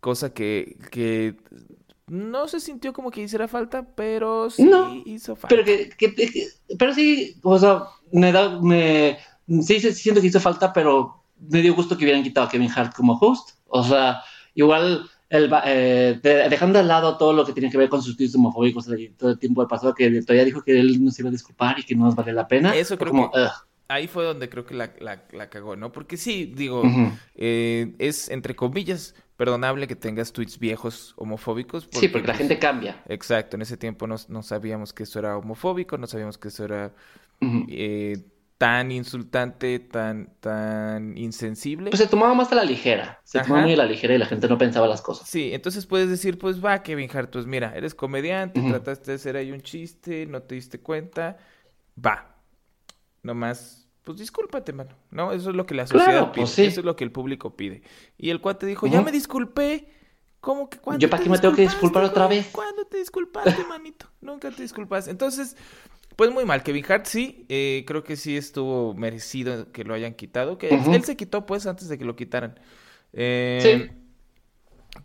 [0.00, 1.36] Cosa que, que
[2.06, 5.48] no se sintió como que hiciera falta, pero sí No, hizo falta.
[5.48, 9.18] Pero que, que- que- pero sí, o sea, me da, me,
[9.62, 12.70] sí, sí siento que hizo falta, pero me dio gusto que hubieran quitado a Kevin
[12.74, 13.50] Hart como host.
[13.68, 14.22] O sea,
[14.54, 18.02] igual, el, va- eh, de- dejando de lado todo lo que tiene que ver con
[18.02, 18.86] sus tweets homofóbicos
[19.16, 21.78] todo el tiempo del pasado, que todavía dijo que él no se iba a disculpar
[21.78, 22.74] y que no nos vale la pena.
[22.74, 23.50] Eso creo como, que- ugh.
[23.90, 25.92] Ahí fue donde creo que la, la, la cagó, ¿no?
[25.92, 26.82] Porque sí, digo,
[27.34, 31.88] eh, es entre comillas perdonable que tengas tweets viejos homofóbicos.
[31.92, 33.02] Sí, porque la pues, gente cambia.
[33.08, 36.66] Exacto, en ese tiempo no, no sabíamos que eso era homofóbico, no sabíamos que eso
[36.66, 36.92] era
[37.40, 38.18] eh,
[38.58, 41.90] tan insultante, tan, tan insensible.
[41.90, 43.20] Pues se tomaba más a la ligera.
[43.24, 45.28] Se tomaba muy a la ligera y la gente no pensaba las cosas.
[45.28, 48.70] Sí, entonces puedes decir, pues va, Kevin Hart, pues mira, eres comediante, Ujú.
[48.70, 51.38] trataste de hacer ahí un chiste, no te diste cuenta,
[52.04, 52.34] va.
[53.22, 54.90] Nomás, pues discúlpate, mano.
[55.10, 56.64] No, eso es lo que la Claro, sociedad pide, pues sí.
[56.64, 57.82] eso es lo que el público pide.
[58.16, 59.88] Y el cuate dijo, ya me disculpé.
[60.40, 62.48] ¿Cómo que cuándo ¿Yo para qué me tengo que disculpar otra vez?
[62.52, 64.06] ¿Cuándo te disculpaste, manito?
[64.20, 65.10] Nunca te disculpaste.
[65.10, 65.56] Entonces,
[66.18, 66.64] pues muy mal.
[66.64, 70.58] Kevin Hart sí, eh, creo que sí estuvo merecido que lo hayan quitado.
[70.58, 72.58] Que él- se quitó pues antes de que lo quitaran.
[73.12, 73.94] Eh, Sí.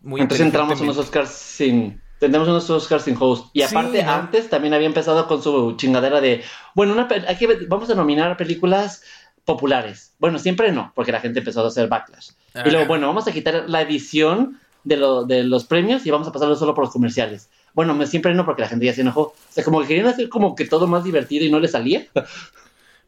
[0.02, 0.98] Muy Entonces entramos unos.
[0.98, 2.00] Oscars sin.
[2.18, 3.46] Tendremos unos Oscars sin host.
[3.52, 4.10] Y Sí, aparte, ¿no?
[4.10, 6.42] antes también había empezado con su chingadera de.
[6.74, 9.04] Bueno, una, pe- hay que, ver- vamos a nominar películas
[9.44, 10.14] populares.
[10.18, 12.30] Bueno, siempre no, porque la gente empezó a hacer backlash.
[12.66, 16.26] Y luego, bueno, vamos a quitar la edición de, lo, de los premios y vamos
[16.26, 17.50] a pasarlo solo por los comerciales.
[17.74, 19.20] Bueno, me- siempre no, porque la gente ya se enojó.
[19.22, 22.06] O sea, como que querían hacer como que todo más divertido y no le salía.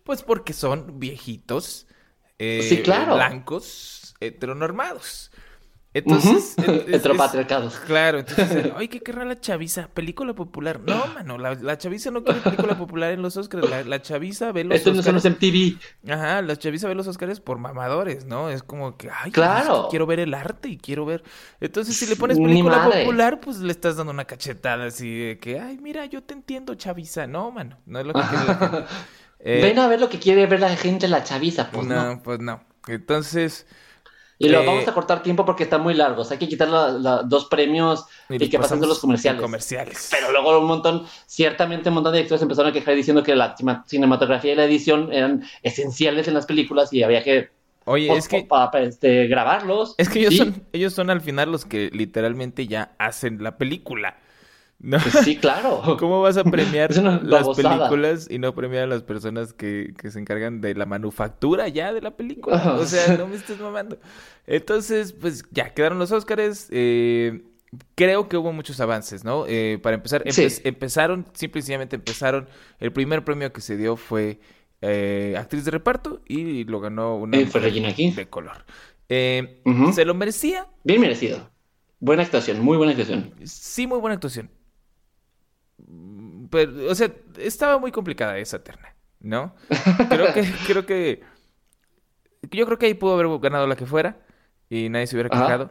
[0.04, 1.86] Pues porque son viejitos,
[2.38, 3.14] eh, Sí, claro.
[3.16, 5.30] blancos, heteronormados.
[5.98, 7.76] Entonces, es- es- Heteropatriarcados.
[7.86, 9.88] claro, entonces, ay, ¿qué querrá la chaviza?
[9.88, 10.80] Película popular.
[10.80, 13.68] No, mano, la, la chaviza no quiere película popular en los Oscars.
[13.70, 15.42] La, la chaviza ve los Esto no son los Oscars.
[15.42, 16.12] MTV.
[16.12, 18.50] Ajá, la chaviza ve los Oscars por mamadores, ¿no?
[18.50, 19.74] Es como que, ay, Claro.
[19.76, 21.22] es que quiero ver el arte y quiero ver.
[21.60, 25.60] Entonces, si le pones película popular, pues le estás dando una cachetada así de que,
[25.60, 27.26] ay, mira, yo te entiendo, chaviza.
[27.26, 28.84] No, mano, no es lo que quiere la gente.
[29.38, 31.70] Eh, Ven a ver lo que quiere ver la gente, la chaviza.
[31.70, 32.14] Pues no.
[32.14, 32.64] no, pues no.
[32.88, 33.66] Entonces,
[34.38, 36.30] Y lo Eh, vamos a cortar tiempo porque están muy largos.
[36.30, 40.08] Hay que quitar la- dos premios y, los que de pasamos los comerciales.
[40.10, 43.54] Pero luego un montón, ciertamente un montón de directores empezaron a quejar diciendo que la
[43.86, 47.48] cinematografía y la edición eran esenciales en las películas y había que,
[47.86, 48.46] Oye, pues, es que,
[48.82, 49.94] este, grabarlos.
[49.96, 53.56] es que ellos Sí, son, ellos son al final los que literalmente ya hacen la
[53.56, 54.18] película.
[54.78, 54.98] ¿No?
[54.98, 55.82] pues sí, claro.
[55.98, 60.18] ¿Cómo vas a premiar las películas y no premiar a las personas que, que se
[60.20, 62.74] encargan de la manufactura ya de la película?
[62.78, 63.98] O sea, no me estés mamando.
[64.46, 66.68] Entonces, pues ya quedaron los Óscares.
[66.70, 67.42] eh,
[67.94, 69.44] creo que hubo muchos avances, ¿no?
[69.48, 70.46] Eh, para empezar, Sí.
[70.64, 72.48] empezaron, simple y sencillamente empezaron.
[72.78, 74.40] El primer premio que se dio fue
[74.82, 78.12] eh, actriz de reparto y lo ganó una Eh, fue Regina King.
[78.12, 78.64] de color.
[79.08, 79.62] Eh.
[79.94, 80.66] ¿Se lo merecía?
[80.84, 81.50] Bien merecido.
[81.98, 83.32] Buena actuación, muy buena actuación.
[83.44, 84.50] Sí, muy buena actuación.
[85.86, 89.54] Mm, Pero, o sea, estaba muy complicada esa terna, ¿no?
[90.08, 91.22] Creo que, creo que,
[92.50, 94.18] yo creo que ahí pudo haber ganado la que fuera
[94.68, 95.70] y nadie se hubiera quejado.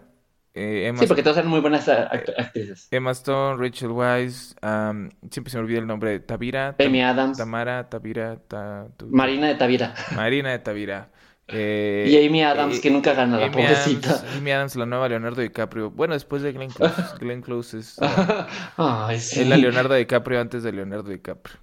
[0.58, 2.88] Eh, Sí, porque todas eran muy buenas act- actrices.
[2.90, 7.38] Emma Stone, Rachel Weisz, am, siempre se me olvida el nombre de Tavira, Amy Adams,
[7.38, 9.94] Tamara, Tavira, Ta- Marina de Tavira.
[10.16, 11.10] Marina de Tavira.
[11.48, 14.10] Eh, Y Amy Adams, eh, que nunca gana, la pobrecita.
[14.12, 15.92] Adams, Amy Adams, la nueva Leonardo DiCaprio.
[15.92, 16.96] Bueno, después de Glenn Close.
[17.20, 19.42] Glenn Close es la- Ay, sí.
[19.42, 21.58] Es la Leonardo DiCaprio antes de Leonardo DiCaprio.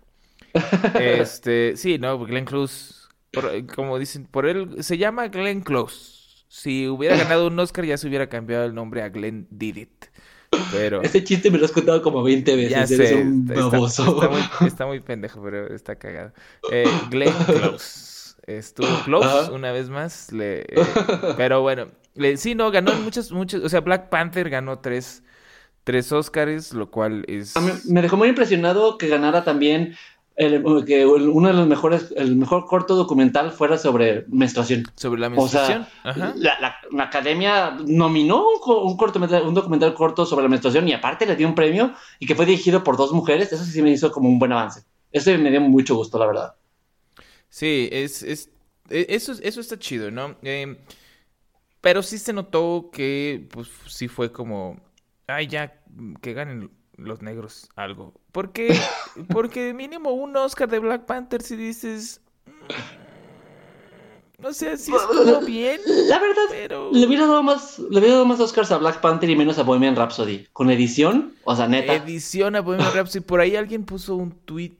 [1.01, 2.95] Este, sí, no, Glenn Close,
[3.33, 6.21] por- como dicen, por él se llama Glenn Close.
[6.49, 10.05] Si hubiera ganado un Oscar ya se hubiera cambiado el nombre a Glenn Did It.
[10.71, 12.71] Pero Ese chiste me lo has contado como 20 veces.
[12.71, 14.15] ya Eres sé, un está, está- baboso.
[14.15, 16.33] está muy, está muy pendejo, pero está cagado.
[16.71, 18.13] Eh, Glenn Close.
[18.47, 19.51] Estuvo close Ajá.
[19.53, 20.33] una vez más.
[20.33, 20.67] Le, eh,
[21.37, 23.63] pero bueno, le- sí, no, ganó muchas, muchas.
[23.63, 25.23] O sea, Black Panther ganó tres,
[25.85, 27.57] tres Oscars, lo cual es.
[27.57, 29.95] A mí me dejó muy impresionado que ganara también
[30.37, 34.85] el- que el- uno de los mejores, el mejor corto documental fuera sobre menstruación.
[34.97, 35.87] Sobre la O sea, menstruación.
[36.05, 36.33] Ajá.
[36.37, 40.95] la, la- la academia nominó un, un cortometraje- un documental corto sobre la menstruación y
[40.95, 43.53] aparte le dio un premio y que fue dirigido por dos mujeres.
[43.53, 44.85] Eso sí me hizo como un buen avance.
[45.13, 46.55] Eso me dio mucho gusto, la verdad.
[47.53, 48.49] Sí, es, es,
[48.89, 50.37] e- eso, eso está chido, ¿no?
[50.43, 50.79] Eh,
[51.83, 54.81] pero sí se notó que, pues, sí fue como,
[55.27, 55.79] ay, ya,
[56.23, 58.15] que ganen los negros algo.
[58.33, 58.69] Porque,
[59.29, 65.79] porque mínimo un Oscar de Black Panther si dices, mm, o sea, sí estuvo bien,
[66.09, 69.29] La verdad, pero le hubiera dado más, le hubiera dado más Oscars a Black Panther
[69.29, 70.47] y menos a Bohemian Rhapsody.
[70.55, 71.97] Con edición, o sea, neta.
[71.97, 73.23] edición a Bohemian Rhapsody.
[73.23, 74.79] Por ahí alguien puso un tweet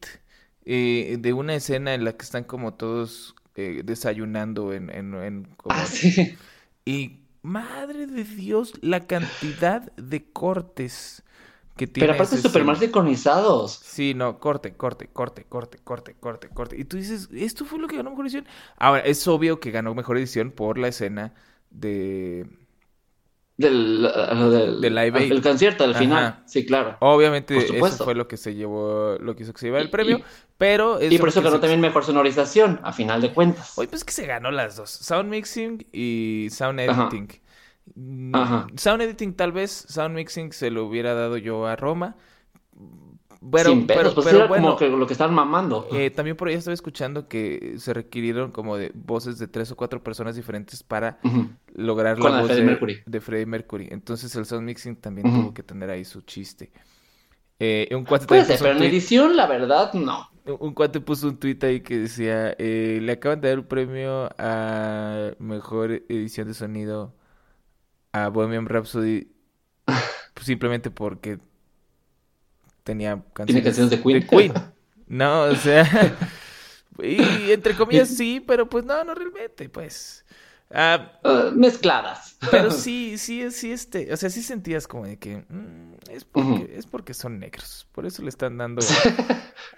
[0.65, 5.45] eh, de una escena en la que están como todos eh, desayunando en, en, en
[5.57, 6.37] como- Ah, sí.
[6.85, 11.23] Y madre de Dios, la cantidad de cortes
[11.77, 12.07] que tiene.
[12.09, 12.77] Pero aparte súper escena.
[12.77, 13.73] sincronizados.
[13.83, 16.77] Sí, no, corte, corte, corte, corte, corte, corte, corte.
[16.79, 18.47] Y tú dices, ¿esto fue lo que ganó mejor edición?
[18.77, 21.35] Ahora, es obvio que ganó mejor edición por la escena
[21.71, 22.47] de.
[23.57, 25.31] Del, uh, del, De Live Aid.
[25.33, 25.99] el concierto, al Ajá.
[25.99, 26.43] final.
[26.47, 26.97] Sí, claro.
[27.01, 30.19] Obviamente, eso fue lo que se llevó, lo que hizo que se llevara el premio.
[30.19, 30.25] y-
[30.57, 30.99] pero.
[31.03, 33.77] Y por eso ganó también mejor sonorización, a final de cuentas.
[33.77, 34.91] Oye, pues que se ganó las dos.
[34.91, 37.29] Sound mixing y sound editing.
[37.95, 38.67] Mm, Ajá.
[38.77, 42.17] Sound editing tal vez, sound mixing se lo hubiera dado yo a Roma.
[43.51, 45.87] Pero, Sin pedos, pero, pues pero era bueno, como que lo que estaban mamando.
[45.91, 49.77] eh, también por ahí estaba escuchando que se requirieron como de voces de tres o
[49.77, 51.19] cuatro personas diferentes para
[51.75, 53.03] lograr Con la la voz Freddie de, Mercury.
[53.07, 53.89] de Freddie Mercury.
[53.91, 56.73] Entonces el sound mixing también tuvo que tener ahí su chiste.
[57.59, 60.29] Eh, un cuate Puede ser, pero un en edición, la verdad, no.
[60.45, 64.29] un cuate puso un tweet ahí que decía, eh, le acaban de dar un premio
[64.39, 67.15] a mejor edición de sonido
[68.13, 69.29] a Bohemian Rhapsody
[70.41, 71.39] simplemente porque
[72.85, 74.53] tenía canciones, canciones de Queen.
[75.07, 76.17] No, o sea,
[77.03, 80.25] y entre comillas sí, pero pues no, no realmente, pues.
[80.75, 82.37] Ah, Uh, mezcladas.
[82.51, 86.75] pero sí, sí, sí, este, o sea, sí sentías como de que mm, es porque,
[86.77, 88.83] es porque son negros, por eso le están dando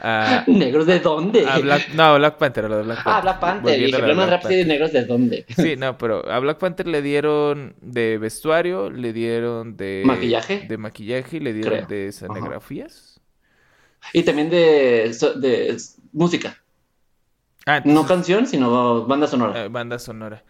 [0.01, 1.47] a, ¿Negros de dónde?
[1.47, 3.13] a Black, no, Black Panther, a lo de Black Panther.
[3.13, 3.79] Ah, Black Panther.
[3.81, 5.47] Dije, pero Black Rhapsody de negros de dónde.
[5.57, 10.65] Sí, no, pero a Black Panther le dieron de vestuario, le dieron de ¿Maquillaje?
[10.69, 11.87] de maquillaje y le dieron Creo.
[11.89, 13.21] de escenografías.
[14.13, 15.77] Y también de, de
[16.13, 16.57] música.
[17.67, 19.65] Ah, No canción, sino banda sonora.
[19.65, 20.45] eh, banda sonora.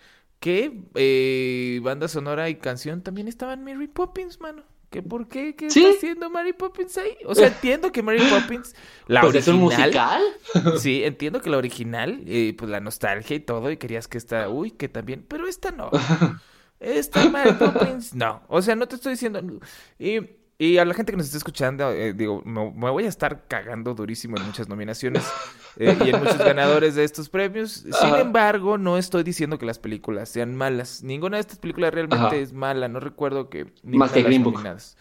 [0.45, 4.63] Que eh, banda sonora y canción también estaban Mary Poppins, mano.
[4.91, 5.57] ¿Que por qué?
[5.57, 5.83] ¿Qué ¿Sí?
[5.83, 7.17] está haciendo Mary Poppins ahí?
[7.25, 8.77] O sea, entiendo que Mary Poppins,
[9.07, 10.21] la pues es un original,
[10.53, 10.77] musical.
[10.81, 14.51] Sí, entiendo que la original, eh, pues la nostalgia y todo, y querías que esta,
[14.51, 15.91] uy, que también, pero esta no.
[16.79, 18.43] Esta Mary Poppins, no.
[18.49, 19.41] O sea, no te estoy diciendo.
[19.99, 20.21] Y,
[20.59, 23.47] y a la gente que nos está escuchando, eh, digo, me, me voy a estar
[23.49, 25.25] cagando durísimo en muchas nominaciones
[25.77, 27.85] eh, y en muchos ganadores de estos premios.
[28.01, 31.03] Sin embargo, no estoy diciendo que las películas sean malas.
[31.03, 32.37] Ninguna de estas películas realmente Ajá.
[32.37, 32.87] es mala.
[32.89, 34.55] No recuerdo que ninguna que Green Book.
[34.55, 34.97] nominadas.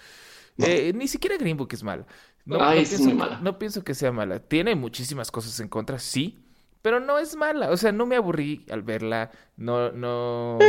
[0.57, 2.05] Eh, ni siquiera Green Book es mala.
[2.45, 3.39] No, Ay, no es pienso muy que- mala.
[3.41, 4.39] no pienso que sea mala.
[4.39, 6.43] Tiene muchísimas cosas en contra, sí,
[6.81, 7.69] pero no es mala.
[7.69, 9.31] O sea, no me aburrí al verla.
[9.55, 10.59] No, no,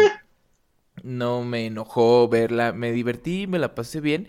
[1.02, 2.72] no me enojó verla.
[2.72, 4.28] Me divertí, me la pasé bien.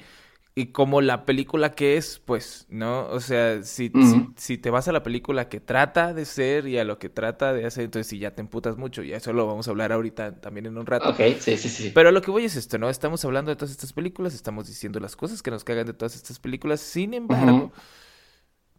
[0.57, 3.09] Y como la película que es, pues, ¿no?
[3.09, 6.77] O sea, si, si, si te vas a la película que trata de ser y
[6.77, 9.03] a lo que trata de hacer, entonces sí ya te emputas mucho.
[9.03, 11.09] Y eso lo vamos a hablar ahorita también en un rato.
[11.09, 11.91] Ok, sí, sí, sí.
[11.93, 12.89] Pero lo que voy es esto, ¿no?
[12.89, 16.15] Estamos hablando de todas estas películas, estamos diciendo las cosas que nos cagan de todas
[16.15, 16.79] estas películas.
[16.79, 17.73] Sin embargo,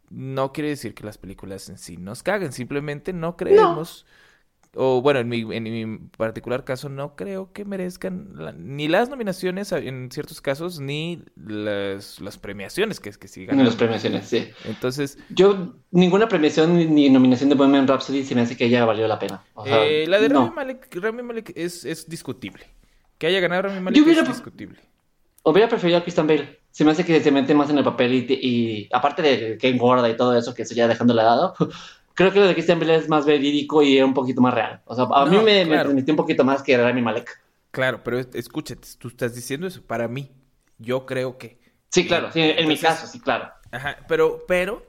[0.08, 4.06] no quiere decir que las películas en sí nos caguen, simplemente no creemos,
[4.76, 9.08] o bueno, en mi, en mi particular caso no creo que merezcan la- ni las
[9.08, 13.64] nominaciones en ciertos casos, ni las, las premiaciones que, que En ganan.
[13.66, 14.48] las premiaciones, sí.
[14.64, 18.84] Entonces, Yo, ninguna premiación ni, ni nominación de Bohemian Rhapsody se me hace que haya
[18.84, 19.42] valido la pena.
[19.54, 20.44] O sea, eh, la de no.
[20.44, 22.64] Rami Malek, Rami Malek es, es discutible.
[23.18, 24.78] Que haya ganado Rami Malek Yo hubiera- es discutible.
[25.42, 26.58] Hubiera preferido a Christian Bale.
[26.72, 29.68] Se me hace que se mete más en el papel y, y aparte de que
[29.68, 31.54] engorda y todo eso, que eso ya dejándole lado,
[32.16, 34.82] creo que lo de Christian Bale es más verídico y un poquito más real.
[34.86, 35.84] O sea, a No, mí me, me claro.
[35.84, 37.40] transmitió un poquito más que Rami Malek.
[37.70, 40.30] Claro, pero es- escúchate, tú estás diciendo eso para mí.
[40.78, 41.58] Yo creo que.
[41.90, 43.50] Sí, claro, sí, en mi caso, sí, claro.
[43.70, 44.86] Ajá, pero, pero,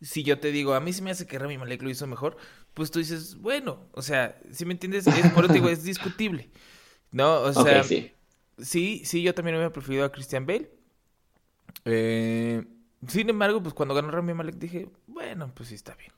[0.00, 2.36] si yo te digo, a mí se me hace que Rami Malek lo hizo mejor,
[2.74, 5.84] pues tú dices, bueno, o sea, si me entiendes, es, por eso te digo, es
[5.84, 6.50] discutible.
[7.12, 7.82] No, o sea,
[8.58, 10.70] sí, sí, yo también hubiera preferido a Christian Bale.
[11.84, 12.64] Eh,
[13.06, 16.12] sin embargo, pues cuando ganó Rami Malek dije, bueno, pues sí está bien.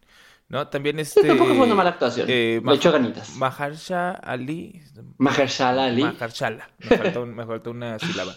[0.51, 0.67] ¿No?
[0.69, 1.23] También este...
[1.23, 2.27] Sí, tampoco fue una mala actuación.
[2.29, 3.35] eh, Le echó ganitas.
[3.37, 4.83] Mahershala Ali.
[5.17, 6.03] Mahershala Ali.
[6.03, 6.69] Mahershala.
[6.91, 8.35] Me un- me falta una sílaba.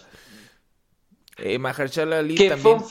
[1.38, 2.78] Eh, Mahershala Ali Que también.
[2.80, 2.88] fun,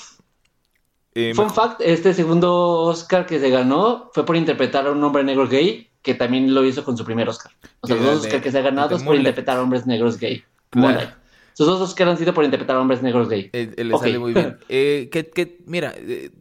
[1.16, 5.24] eh, fun fact, este segundo Oscar que se ganó fue por interpretar a un hombre
[5.24, 7.54] negro gay, que también lo hizo con su primer Oscar.
[7.80, 10.20] O sea, los dos Oscar que se ha ganado es por interpretar a hombres negros
[10.20, 10.44] gay.
[10.70, 11.12] Claro.
[11.56, 13.50] Sus dos Oscar han sido por interpretar a hombres negros gay.
[13.54, 14.58] Eh, eh, le sale muy bien.
[14.70, 15.94] Eh, que, que, mira,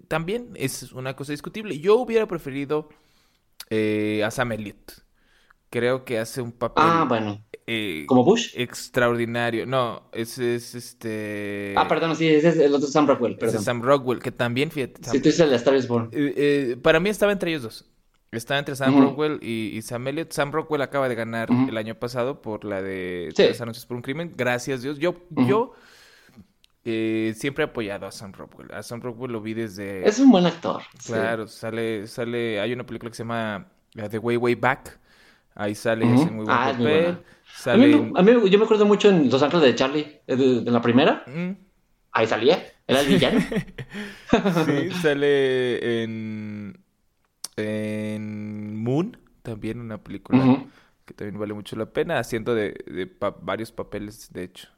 [0.08, 1.78] también es una cosa discutible.
[1.78, 2.88] Yo hubiera preferido
[3.70, 4.92] a Sam Elliott.
[5.70, 7.42] Creo que hace un papel Ah, bueno.
[8.06, 8.52] ¿Como Bush?
[8.54, 9.64] extraordinario.
[9.66, 11.72] No, ese es este.
[11.76, 13.64] Ah, perdón, sí, ese es el otro Sam Rockwell, ese es.
[13.64, 15.00] Sam Rockwell, que también, fíjate.
[15.02, 16.10] Sam- Si tú dices el de Star is Born.
[16.82, 17.91] para mí estaba entre ellos dos.
[18.32, 18.98] Estaba entre Sam.
[18.98, 20.32] Rockwell y, y Sam Elliott.
[20.32, 23.42] Sam Rockwell acaba de ganar el año pasado por la de Sí.
[23.44, 24.32] Tres anuncios por un crimen.
[24.36, 24.98] Gracias Dios.
[24.98, 25.74] Yo, yo
[26.84, 28.72] eh, siempre he apoyado a Sam Rockwell.
[28.72, 30.08] A Sam Rockwell lo vi desde...
[30.08, 30.82] Es un buen actor.
[30.98, 31.12] sí.
[31.12, 33.66] Claro, sale, sale, hay una película que se llama
[34.02, 34.98] uh, The Way Way Back.
[35.54, 37.18] Ahí sale muy buen Ah, muy papel.
[37.66, 40.70] A mí, a yo me acuerdo mucho en Los Ángeles de Charlie, eh, de, de
[40.70, 41.22] la primera.
[42.12, 43.40] Ahí salía, era el villano.
[44.66, 46.81] sí, sale en
[47.56, 50.38] en Moon, también una película
[51.04, 54.68] que también vale mucho la pena, haciendo de, de pa- varios papeles, de hecho.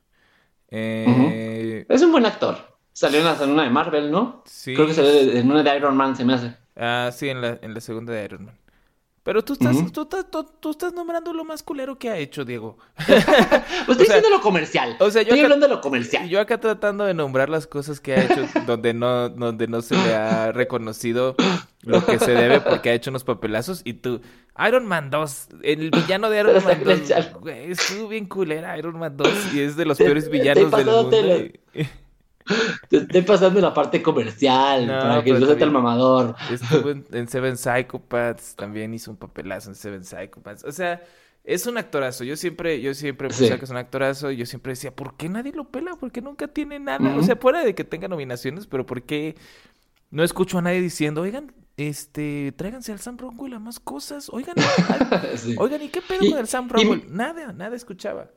[0.70, 2.56] Eh, Es un buen actor.
[2.92, 4.42] Salió en la en una de Marvel, ¿no?
[4.46, 4.74] Sí.
[4.74, 6.56] Creo que salió en una de Iron Man, se me hace.
[6.76, 8.58] Ah, sí, en la, en la segunda de Iron Man.
[9.24, 9.90] Pero tú estás, Ujú.
[9.90, 12.76] tú, estás- tú- tú estás nombrando lo más culero que ha hecho, Diego.
[12.96, 13.26] Pues estoy
[14.06, 14.96] sea, diciendo lo comercial.
[15.00, 16.28] o sea, yo estoy acá- hablando de lo comercial.
[16.28, 19.94] Yo acá tratando de nombrar las cosas que ha hecho donde no, donde no se
[19.96, 21.34] le ha reconocido
[21.82, 23.80] lo que se debe porque ha hecho unos papelazos.
[23.84, 24.20] Y tú,
[24.66, 27.36] Iron Man 2, el villano de Iron Man está 2, comercial.
[27.40, 31.16] güey, estuvo bien culera Iron Man 2 y es de los peores villanos del mundo.
[31.74, 31.88] y-
[32.88, 36.34] Te estoy pasando la parte comercial No, para que yo sea el mamador.
[36.50, 40.64] Estuvo en, en Seven Psychopaths, también hizo un papelazo en Seven Psychopaths.
[40.64, 41.02] O sea,
[41.42, 42.22] es un actorazo.
[42.24, 43.40] Yo siempre, yo siempre Sí.
[43.40, 45.96] pensaba que es un actorazo y yo siempre decía, ¿por qué nadie lo pela?
[45.96, 47.08] ¿Por qué nunca tiene nada?
[47.08, 47.22] O Ujú.
[47.24, 49.36] sea, fuera de que tenga nominaciones, pero ¿por qué
[50.10, 54.28] no escucho a nadie diciendo, oigan, este, tráiganse al Sam Rockwell a más cosas?
[54.30, 54.54] Oigan,
[55.36, 55.54] Sí.
[55.58, 57.04] oigan, ¿y qué pedo con el Sam y- Rockwell?
[57.08, 58.28] Nada, nada escuchaba.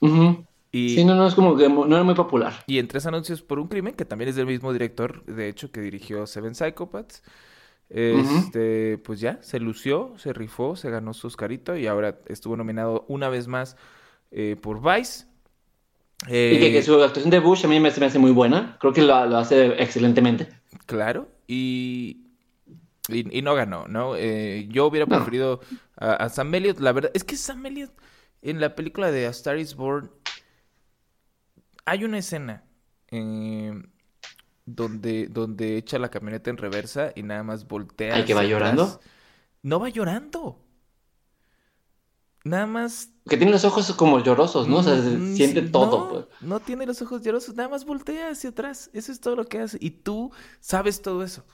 [0.00, 0.44] Ujú.
[0.72, 2.54] Y, Sí, no, no, es como que no era muy popular.
[2.66, 5.70] y en tres anuncios por un crimen, que también es del mismo director, de hecho,
[5.72, 7.22] que dirigió Seven Psychopaths.
[7.88, 13.04] Este, pues ya, se lució, se rifó, se ganó su Oscarito y ahora estuvo nominado
[13.08, 13.76] una vez más
[14.30, 15.26] eh, por Vice.
[16.26, 18.76] Y que, Eh, que su actuación de Bush a mí me, me hace muy buena.
[18.80, 20.48] Creo que lo, lo hace excelentemente.
[20.86, 22.26] Claro, y,
[23.08, 24.16] y, y no ganó, ¿no?
[24.16, 25.16] Eh, yo hubiera No.
[25.16, 25.60] preferido
[25.96, 27.92] a, a Sam Elliott, la verdad, es que Sam Elliott
[28.42, 30.10] en la película de A Star is Born
[31.90, 32.64] hay una escena
[33.08, 33.72] eh,
[34.66, 38.14] donde, donde echa la camioneta en reversa y nada más voltea.
[38.14, 39.00] Ay, que va llorando.
[39.62, 40.58] No va llorando.
[42.42, 44.78] Nada más Que tiene los ojos como llorosos, ¿no?
[44.78, 45.98] O sea, se- Mm, siente todo.
[45.98, 46.24] No, pues.
[46.40, 48.88] no tiene los ojos llorosos, nada más voltea hacia atrás.
[48.94, 49.76] Eso es todo lo que hace.
[49.80, 51.44] Y tú sabes todo eso.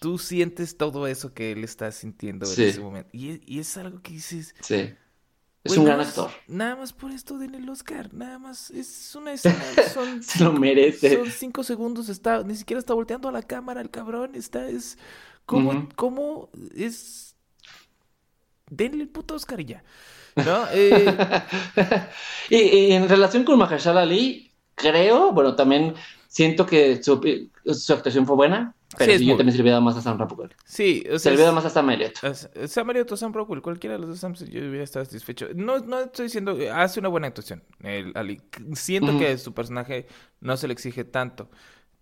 [0.00, 2.64] Tú sientes todo eso que él está sintiendo Sí.
[2.64, 3.08] en ese momento.
[3.12, 4.54] Y es algo que dices.
[4.60, 4.92] Sí.
[5.66, 6.30] Es "Güey, un gran actor.
[6.48, 8.12] Nada más por esto den el Oscar.
[8.14, 8.70] Nada más.
[8.70, 9.62] Es una escena.
[9.94, 11.16] Son, Se lo merece.
[11.16, 12.08] son cinco segundos.
[12.08, 14.34] Está, ni siquiera está volteando a la cámara el cabrón.
[14.34, 14.68] Está.
[14.68, 14.98] Es.
[15.44, 17.34] ¿Cómo, cómo es.
[18.68, 19.84] Denle el puto Oscar y ya.
[20.36, 20.66] ¿No?
[20.72, 21.42] Eh,
[22.50, 25.94] Y, y en relación con Mahershala Ali, creo, bueno, también
[26.28, 27.20] siento que su,
[27.72, 29.96] su actuación fue buena, pero Sí, sí, muy yo también se le hubiera dado más
[29.96, 30.54] a Sam Rockwell.
[30.64, 31.48] sí, o Se sea.
[31.48, 32.14] es- más a Sam Elliott.
[32.66, 35.48] Sam Elliott o Sam Rockwell, cualquiera de los dos Sams, yo hubiera estado satisfecho.
[35.54, 38.40] No, no estoy diciendo, hace una buena actuación, el Ali.
[38.74, 40.06] Siento que su personaje
[40.40, 41.48] no se le exige tanto.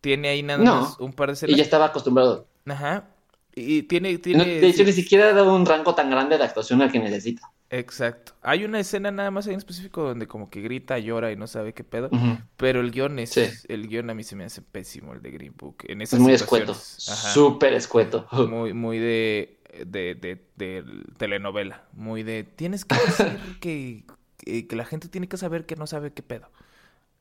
[0.00, 2.46] Tiene ahí nada No, más un par de Y ya estaba acostumbrado.
[2.66, 3.08] Ajá.
[3.56, 4.44] Y tiene, No, tiene...
[4.44, 7.50] de hecho, ni siquiera da un rango tan grande de actuación al que necesita.
[7.78, 8.34] Exacto.
[8.42, 11.72] Hay una escena nada más en específico donde como que grita, llora y no sabe
[11.74, 12.08] qué pedo.
[12.56, 13.46] Pero el guion es, Sí.
[13.68, 15.78] el guion a mí se me hace pésimo, el de Green Book.
[15.88, 16.74] En Es esas muy escueto.
[16.74, 18.26] Súper escueto.
[18.48, 20.84] Muy, muy de, de, de, de
[21.16, 21.84] telenovela.
[21.92, 24.04] Muy de, tienes que decir que,
[24.38, 26.50] que, que la gente tiene que saber que no sabe qué pedo.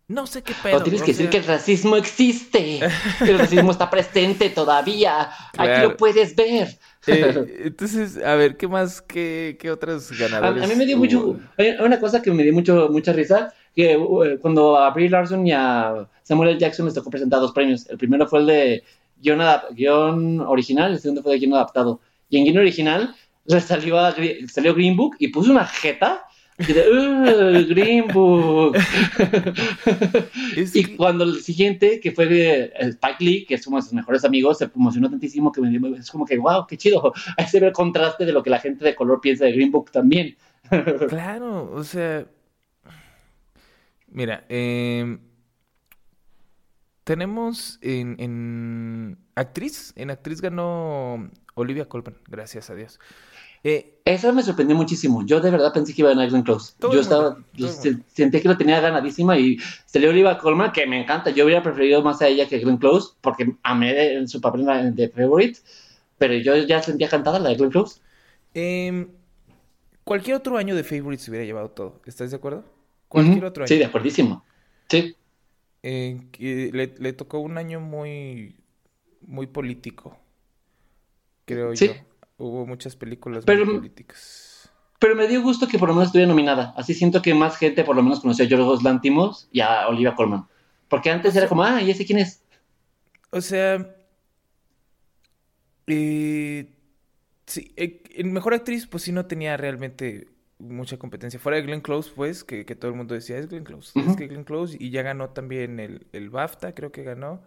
[0.07, 0.77] No sé qué pedo.
[0.77, 2.79] O tienes o que decir sea, que el racismo existe.
[3.19, 5.23] que el racismo está presente todavía.
[5.23, 5.89] Aquí Claro.
[5.89, 6.77] lo puedes ver.
[7.07, 9.01] eh, entonces, a ver, ¿qué más?
[9.01, 10.63] ¿Qué, qué otros A, ganadores?
[10.63, 11.03] a mí me dio hubo?
[11.05, 11.39] mucho.
[11.83, 13.53] Una cosa que me dio mucho, mucha risa.
[13.75, 16.59] Que uh, cuando a Brie Larson y a Samuel L.
[16.59, 17.87] Jackson les tocó presentar dos premios.
[17.89, 18.83] El primero fue el de
[19.19, 19.41] guion,
[19.71, 21.99] guion original, el segundo fue de guion adaptado.
[22.29, 24.13] Y en guion original le salió, a
[24.47, 26.23] salió Green Book y puso una jeta.
[26.59, 28.77] Y de, "Uh, Green Book.
[30.73, 34.23] Y cuando el siguiente, que fue eh, Spike Lee, que es uno de sus mejores
[34.23, 37.11] amigos, se emocionó tantísimo que me dio- es como que, wow, qué chido.
[37.37, 39.71] Ahí se ve el contraste de lo que la gente de color piensa de Green
[39.71, 40.35] Book también.
[41.09, 42.25] Claro, o sea.
[44.07, 45.19] Mira, em,
[47.03, 52.99] tenemos en, en actriz, en actriz ganó Olivia Colman, gracias a Dios.
[53.63, 55.25] Eh, Eso me sorprendió muchísimo.
[55.25, 56.73] Yo de verdad pensé que iba a ganar Glenn Close.
[56.81, 61.01] Yo estaba, yo se- sentí que lo tenía ganadísima y salió Olivia Colman, que me
[61.01, 61.29] encanta.
[61.29, 65.07] Yo hubiera preferido más a ella que Glenn Close, porque amé en su papel de
[65.07, 65.59] Favorite,
[66.17, 68.01] pero yo ya sentía cantada la de Glenn Close.
[68.53, 69.07] em,
[70.03, 72.65] cualquier otro año de Favorite se hubiera llevado todo, ¿estás de acuerdo?
[73.07, 73.67] Cualquier otro año.
[73.69, 74.43] Sí, de acuerdísimo.
[74.89, 75.15] Sí.
[75.81, 76.19] Eh,
[76.73, 78.57] le, le tocó un año muy,
[79.21, 80.17] muy político,
[81.45, 81.87] creo Sí.
[81.87, 81.93] yo.
[82.37, 84.49] Hubo muchas películas Pero- muy políticas.
[84.99, 86.73] Pero me dio gusto que por lo menos estuviera nominada.
[86.77, 90.15] Así siento que más gente por lo menos conoció a Yorgos Lantimos y a Olivia
[90.15, 90.47] Colman.
[90.87, 92.41] Porque antes era como, ah, ¿y ese quién es?
[93.29, 93.93] O sea,
[95.87, 96.69] eh,
[97.45, 100.27] sí, eh, en Mejor Actriz, pues sí no tenía realmente
[100.59, 101.39] mucha competencia.
[101.39, 104.15] Fuera de Glenn Close, pues, que, que todo el mundo decía, es Glenn Close, es
[104.15, 107.41] que Glenn Close, y ya ganó también el, el BAFTA, creo que ganó.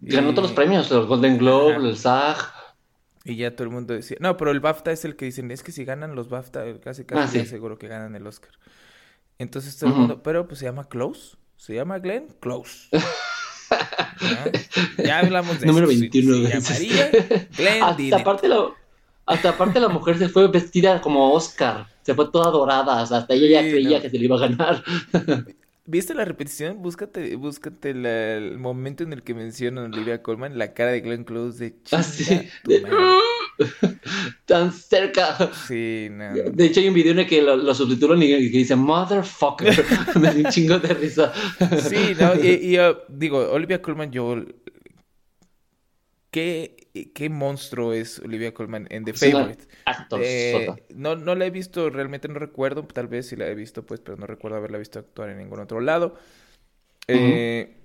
[0.00, 2.38] Ganó todos los premios, los Golden Globe, el SAG.
[3.24, 5.62] Y ya todo el mundo decía, no, pero el BAFTA es el que dicen, es
[5.62, 7.48] que si ganan los BAFTA, casi casi Ah, sí.
[7.48, 8.50] seguro que ganan el Oscar.
[9.38, 12.88] Entonces todo el mundo, pero pues se llama Close, se llama Glenn Close.
[14.20, 15.04] ¿Ya?
[15.04, 15.94] Ya hablamos de Número eso.
[15.98, 17.10] Se- 21 se llamaría
[17.56, 18.64] Glenn Hasta aparte, la,
[19.26, 21.86] hasta aparte la mujer se fue vestida como Oscar.
[22.02, 23.02] Se fue toda dorada.
[23.02, 24.02] o sea, hasta ella ya Sí, creía no.
[24.02, 24.84] que se le iba a ganar.
[25.90, 26.80] ¿Viste la repetición?
[26.82, 31.00] Búscate, búscate la- el momento en el que mencionan a Olivia Colman, la cara de
[31.00, 32.96] Glenn Close de Ah, chinga sí, tu de- madre".
[34.46, 35.50] Tan cerca.
[35.66, 36.32] Sí, no.
[36.32, 39.84] De hecho, hay un video en el que lo, lo subtitulan y que dice Motherfucker.
[40.20, 41.32] Me dio un chingo de risa.
[41.88, 44.44] Sí, no, y, y, uh, digo, Olivia Colman, yo...
[46.30, 49.64] ¿Qué, qué monstruo es Olivia Colman en The Favourite?
[49.84, 53.54] actor Eh, no, no la he visto, realmente no recuerdo, tal vez sí la he
[53.54, 56.16] visto, pues, pero no recuerdo haberla visto actuar en ningún otro lado.
[57.08, 57.76] Eh,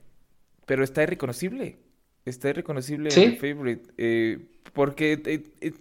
[0.66, 1.78] Pero está irreconocible,
[2.26, 3.24] está irreconocible ¿Sí?
[3.24, 4.39] en The Favourite, eh,
[4.74, 5.74] porque eh, eh,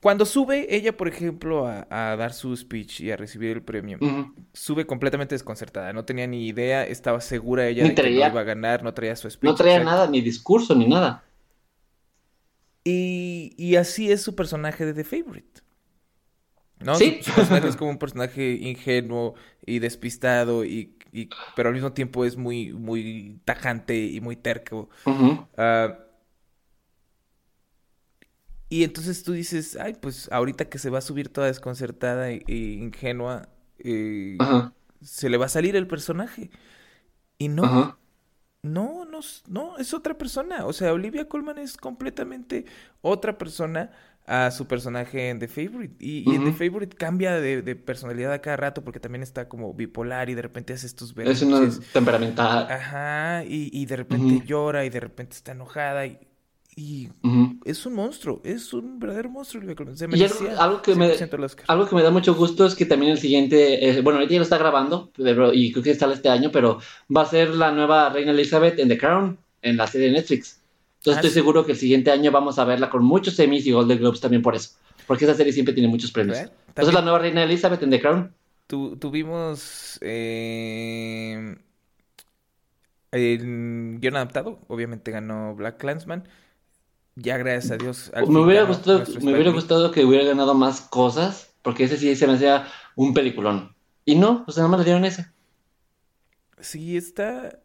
[0.00, 3.98] cuando sube ella, por ejemplo, a, a dar su speech y a recibir el premio,
[4.52, 8.40] sube completamente desconcertada, no tenía ni idea, estaba segura ella Ni de que no iba
[8.40, 9.50] a ganar, no traía su speech.
[9.50, 11.24] No traía nada, ni discurso, ni nada.
[12.86, 15.62] Y, y así es su personaje de The Favorite.
[16.80, 16.94] ¿No?
[16.94, 17.18] Sí.
[17.22, 19.34] Su, su personaje es como un personaje ingenuo
[19.64, 24.90] y despistado, y, y- pero al mismo tiempo es muy, muy tajante y muy terco.
[25.56, 25.98] Ah,
[28.68, 32.42] y entonces tú dices, ay, pues ahorita que se va a subir toda desconcertada e,
[32.48, 34.36] e ingenua, eh,
[35.00, 36.50] se le va a salir el personaje.
[37.38, 37.98] Y no, Ajá.
[38.66, 40.66] No, no, no, es otra persona.
[40.66, 42.66] O sea, Olivia Colman es completamente
[43.00, 43.90] otra persona
[44.26, 45.94] a su personaje en The Favorite.
[45.98, 46.52] Y, y en The.
[46.52, 50.42] Favorite cambia de, de personalidad a cada rato porque también está como bipolar y de
[50.42, 52.66] repente hace estos Es una temperamental.
[52.70, 56.18] Ajá, y, y de repente llora y de repente está enojada y,
[56.78, 57.08] y
[57.64, 59.62] es un monstruo, es un verdadero monstruo.
[59.94, 60.22] Se Y
[60.58, 61.64] algo, que me, 100% el Oscar.
[61.68, 64.38] algo que me da mucho gusto es que también el siguiente, eh, bueno, ahorita ya
[64.40, 66.78] lo está grabando, pero- y creo que sale este año, pero
[67.14, 70.60] va a ser la nueva Reina Elizabeth en The Crown, en la serie de Netflix.
[70.98, 71.34] Entonces Ah, estoy sí.
[71.34, 74.42] seguro que el siguiente año vamos a verla con muchos Emmys y Golden Globes también
[74.42, 76.38] por eso, porque esa serie siempre tiene muchos premios.
[76.68, 78.32] Entonces la nueva Reina Elizabeth en The Crown.
[78.66, 81.56] Tu- tuvimos eh,
[83.12, 86.28] el guion adaptado, obviamente ganó Black Clansman.
[87.16, 88.10] Ya gracias a Dios.
[88.14, 92.14] al Me hubiera gustado, me hubiera gustado que hubiera ganado más cosas, porque ese sí
[92.14, 93.74] se me hacía un peliculón.
[94.04, 95.26] Y no, o sea, nada más le dieron ese.
[96.60, 97.58] Sí, está.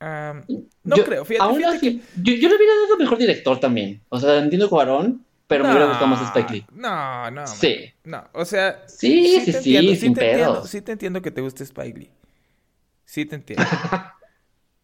[0.00, 4.00] No Yo- creo, fíjate, aún fíjate así, yo, yo le hubiera dado mejor director también.
[4.08, 6.66] O sea, entiendo Cuarón, pero me hubiera gustado más Spike Lee.
[6.72, 7.92] No, no, Sí.
[8.04, 10.70] No, o sea, Sí, sí, te sí, entiendo, sin te entiendo, pedos.
[10.70, 12.10] sí te entiendo que te guste Spike Lee.
[13.04, 13.64] Sí te entiendo.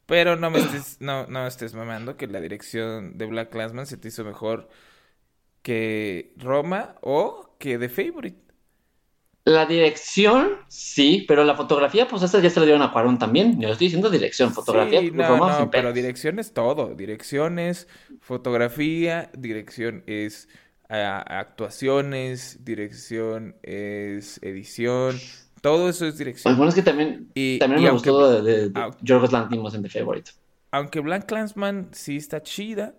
[0.07, 3.97] Pero no me estés, no, no estés mamando que la dirección de Black Clansman se
[3.97, 4.69] te hizo mejor
[5.63, 8.47] que Roma o que The Favorite.
[9.45, 13.61] La dirección, sí, pero la fotografía, pues esa ya se la dieron a Cuarón también.
[13.61, 16.97] Yo estoy diciendo dirección, fotografía, Sí, no, Roma, no, pero dirección es todo.
[16.97, 17.87] Dirección es
[18.21, 20.49] fotografía, dirección es
[20.89, 25.17] ah, actuaciones, dirección es edición.
[25.63, 26.57] Todo eso es Pues dirección.
[26.57, 29.33] bueno, es que también, Y, también y me aunque, gustó de, de, de Yorgos
[29.75, 30.31] en The Favorite.
[30.71, 32.95] aunque Black Clansman sí está chida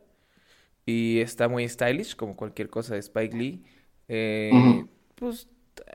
[0.86, 3.66] y está muy stylish, como cualquier cosa de Spike Lee,
[4.10, 4.86] eh,
[5.16, 5.50] pues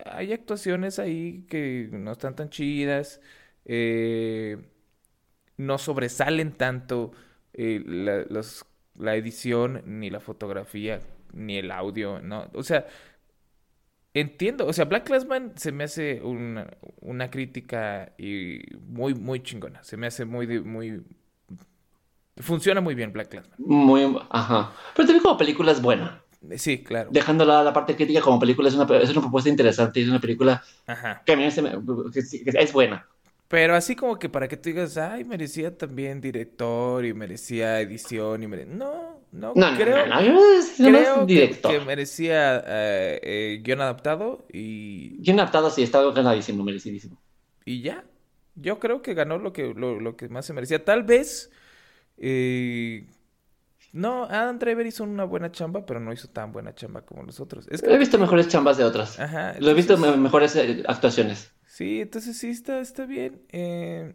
[0.06, 3.20] hay actuaciones ahí que no están tan chidas,
[3.66, 4.58] eh,
[5.56, 7.12] no sobresalen tanto
[7.52, 11.00] eh, la, los- la edición, ni la fotografía,
[11.32, 12.50] ni el audio, ¿no?
[12.54, 12.86] O sea,
[14.14, 16.68] entiendo, o sea, Black Clansman se me hace una,
[17.00, 21.02] una crítica y muy, muy chingona, se me hace muy, muy...
[22.36, 23.56] Funciona muy bien Black Clansman.
[23.58, 24.72] Muy, ajá.
[24.94, 26.22] Pero también como película es buena.
[26.56, 27.10] Sí, claro.
[27.12, 30.62] Dejando la, parte crítica como película, es una, es una propuesta interesante es una película
[30.86, 31.22] Ajá.
[31.24, 31.70] que a mí se me-
[32.12, 32.20] que
[32.58, 33.06] es buena.
[33.48, 38.42] Pero así como que para que tú digas, ay, merecía también director y merecía edición
[38.42, 38.64] y mere...
[38.64, 45.70] No, no, creo, no, no, creo que, merecía eh, eh, guion adaptado y, Bien adaptado,
[45.70, 47.20] sí, está ganadísimo, merecidísimo.
[47.64, 48.04] y ya.
[48.54, 50.84] Yo creo que ganó lo que, lo, lo que más se merecía.
[50.84, 51.50] Tal vez,
[52.18, 53.06] eh,
[53.92, 57.40] no, Adam Driver hizo una buena chamba, pero no hizo tan buena chamba como los
[57.40, 57.66] otros.
[57.68, 59.18] Es He visto mejores chambas de otras.
[59.18, 61.52] ajá, Lo he visto mejores eh, actuaciones.
[61.66, 63.42] Sí, entonces sí está, está bien.
[63.50, 64.14] Eh,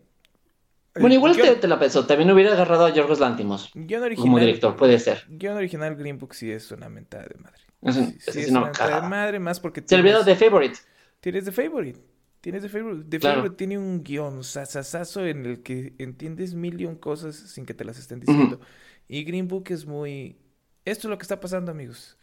[1.02, 2.06] Bueno, igual guión- te, te la pensó.
[2.06, 3.70] También hubiera agarrado a Yorgos Lantimos
[4.16, 5.24] como director, puede ser.
[5.30, 7.62] guion original Green Book sí es una mentada de madre.
[7.82, 9.84] Es un- Sí, ese sí sí es no una me mentada de madre, más porque
[9.86, 10.76] Se olvidó tienes, de Favorite.
[11.20, 12.00] tienes The Favorite.
[12.41, 13.06] Tienes The Favorite.
[13.10, 13.36] The Claro.
[13.38, 17.74] Favorite tiene un guion sasasazo en el que entiendes mil y un cosas sin que
[17.74, 18.60] te las estén diciendo.
[19.08, 20.38] Y Green Book es muy...
[20.86, 22.18] Esto es lo que está pasando, amigos.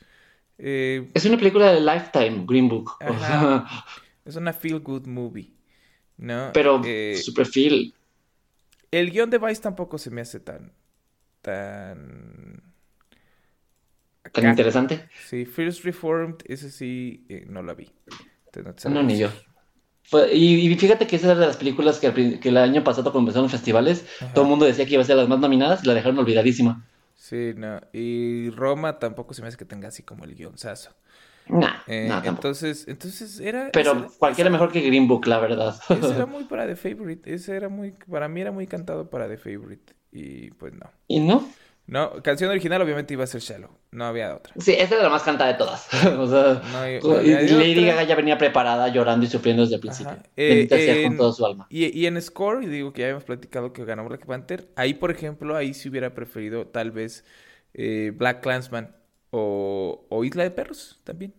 [0.59, 2.93] Eh, Es una película de Lifetime, Green Book.
[3.01, 3.67] Ajá.
[4.25, 5.53] es una feel-good movie,
[6.17, 6.51] ¿no?
[6.55, 7.95] Pero Eh, su perfil.
[8.99, 10.73] El guion de Vice tampoco se me hace tan.
[11.43, 12.63] tan.
[14.33, 15.09] Tan interesante.
[15.27, 17.91] Sí, First Reformed, ese sí, eh, no la vi.
[18.55, 19.31] Entonces, no ni yo.
[20.05, 22.07] Fue- y, y fíjate que esa era de las películas que,
[22.43, 24.33] el año pasado cuando empezaron los festivales, Ajá.
[24.33, 26.85] todo el mundo decía que iba a ser las más nominadas y la dejaron olvidadísima.
[27.17, 27.81] Sí, no.
[27.93, 30.95] Y Roma tampoco se me hace que tenga así como el guionzazo.
[31.47, 32.29] Nah, Eh, tampoco.
[32.37, 33.71] entonces, entonces era.
[33.73, 35.75] Pero cualquiera mejor que Green Book, la verdad.
[35.91, 37.33] Ese era muy para The Favorite.
[37.35, 37.93] Ese era muy.
[38.11, 39.93] Para mí era muy cantado para The Favorite.
[40.13, 40.91] Y pues no.
[41.09, 41.47] ¿Y no?
[41.87, 43.69] No, canción original obviamente iba a ser Shallow.
[43.91, 44.55] No había otra.
[44.59, 45.87] Sí, esa era la más cantada de todas.
[46.19, 47.85] o sea, No y- no Lady.
[47.85, 50.17] Gaga ya venía preparada, llorando y sufriendo desde el principio.
[50.35, 51.67] Eh, en- con su alma.
[51.69, 54.95] Y, y en Score, y digo que ya habíamos platicado que ganó Black Panther, ahí
[54.95, 57.23] por ejemplo, ahí sí hubiera preferido tal vez
[57.75, 58.97] eh, Black Clansman
[59.35, 61.35] o, o Isla de Perros también.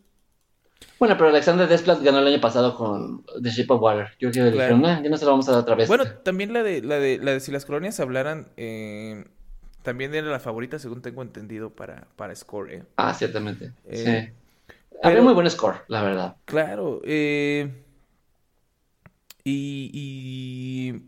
[0.99, 4.07] Bueno, pero Alexander Desplat ganó el año pasado con The Shape of Water.
[4.19, 4.75] Yo creo que le Claro.
[4.75, 5.87] dijeron, "Ah, ya no se lo vamos a dar otra vez.
[5.87, 9.25] Bueno, también la de, la de, la de si las colonias hablaran, eh,
[9.83, 12.73] también era la favorita, según tengo entendido, para, para Score.
[12.73, 12.83] eh.
[12.97, 13.71] Ah, ciertamente.
[13.89, 14.31] Eh,
[14.67, 14.75] sí.
[15.03, 16.35] Había muy buen score, la verdad.
[16.45, 17.69] Claro, eh,
[19.43, 21.03] y, y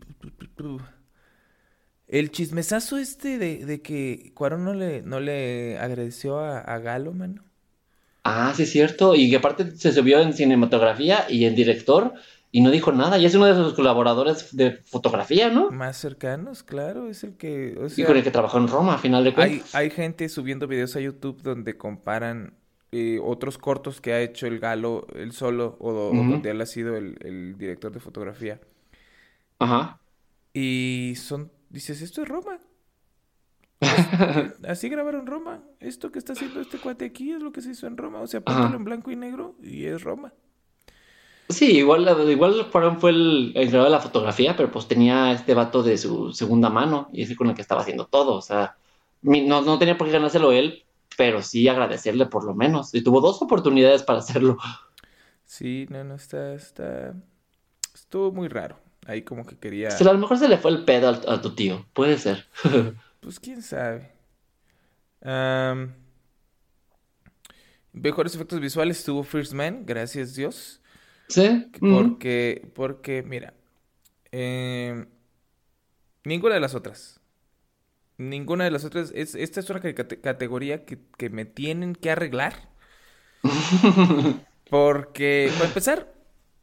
[2.08, 7.12] el chismesazo este de, de que Cuarón no le, no le agradeció a, a Galo,
[7.12, 7.44] mano.
[8.24, 9.14] Ah, sí, es cierto.
[9.14, 12.14] Y que aparte se subió en cinematografía y en director
[12.50, 13.18] y no dijo nada.
[13.18, 15.70] Y es uno de sus colaboradores de fotografía, ¿no?
[15.70, 18.98] Más cercanos, claro, es el que, o Y con el que trabajó en Roma, a
[18.98, 19.74] final de hay, cuentas.
[19.74, 22.54] hay gente subiendo videos a YouTube donde comparan
[22.92, 26.66] eh, otros cortos que ha hecho el Galo, él solo, o, o donde él ha
[26.66, 28.60] sido el, el director de fotografía.
[29.58, 30.00] Ajá.
[30.54, 32.58] Y son, dices, esto es Roma.
[34.68, 35.62] Así grabaron Roma.
[35.80, 38.20] Esto que está haciendo este cuate aquí es lo que se hizo en Roma.
[38.20, 40.32] O sea, póntelo en blanco y negro y es Roma.
[41.48, 45.82] Sí, igual, igual Cuarón fue el encargado de la fotografía, pero pues tenía este vato
[45.82, 48.34] de su segunda mano y ese con el que estaba haciendo todo.
[48.34, 48.76] O sea,
[49.22, 50.84] no, no tenía por qué ganárselo él,
[51.16, 52.94] pero sí agradecerle por lo menos.
[52.94, 54.58] Y tuvo dos oportunidades para hacerlo.
[55.44, 57.14] Sí, no, no, está, está...
[57.94, 58.76] Estuvo muy raro.
[59.08, 59.88] Ahí como que quería...
[59.88, 62.46] A lo mejor se le fue el pedo al- a tu tío, puede ser.
[63.20, 64.12] Pues quién sabe.
[67.92, 70.80] Mejores efectos visuales tuvo First Man, gracias Dios.
[71.28, 71.66] ¿Sí?
[71.80, 71.94] Mm.
[71.94, 73.54] Porque, porque, mira,
[74.30, 75.06] em,
[76.24, 77.20] ninguna de las otras,
[78.18, 79.12] Ninguna de las otras.
[79.14, 82.68] Es, esta es una cate- categoría que, que me tienen que arreglar.
[84.70, 86.12] Porque, para empezar,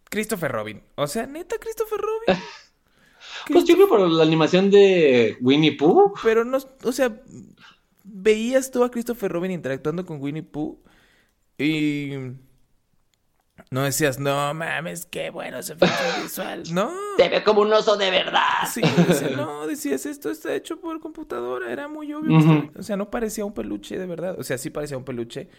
[0.10, 0.84] Christopher Robin.
[0.96, 2.42] O sea, neta, Christopher Robin.
[3.48, 6.14] Pues yo creo por la animación de Winnie Pooh.
[6.24, 7.22] Pero no, o sea,
[8.04, 10.80] veías tú a Christopher Robin interactuando con Winnie Pooh
[11.58, 12.12] y
[13.72, 16.72] no decías, no mames, qué buenos efectos visuales.
[16.72, 16.92] No.
[17.18, 18.68] Se ve como un oso de verdad.
[18.72, 18.82] Sí,
[19.36, 22.40] no, decías, esto está hecho por computadora, era muy obvio.
[22.40, 24.36] estaba- O sea, no parecía un peluche de verdad.
[24.40, 25.50] O sea, sí parecía un peluche.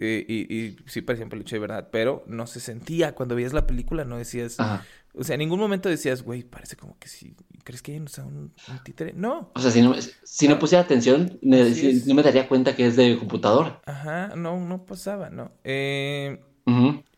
[0.00, 3.14] Eh, y, y sí parecía un peluche de verdad, pero no se sentía.
[3.14, 4.58] Cuando veías la película no decías...
[4.58, 4.84] Ajá.
[5.12, 7.34] O sea, en ningún momento decías, güey, parece como que sí.
[7.64, 9.12] ¿Crees que hay o sea, un, un títere?
[9.12, 9.50] No.
[9.56, 9.92] O sea, si no,
[10.22, 13.82] si no pusiera atención, me, si- no me daría cuenta que es de computadora.
[13.86, 15.50] Ajá, no, no pasaba, no.
[15.64, 16.38] Eh,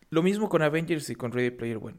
[0.09, 1.99] lo mismo con Avengers y con Ready Player One.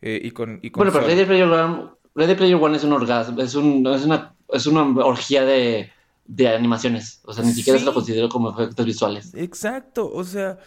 [0.00, 1.06] Eh, y con, y con Bueno, pero.
[1.08, 4.82] Ready Player One, Ready Player One es un orgasmo, es, un, es, una, es una
[5.04, 5.90] orgía de,
[6.26, 7.20] de animaciones.
[7.24, 9.32] O sea, ni siquiera se lo considero como efectos visuales.
[9.34, 10.58] Exacto, o sea,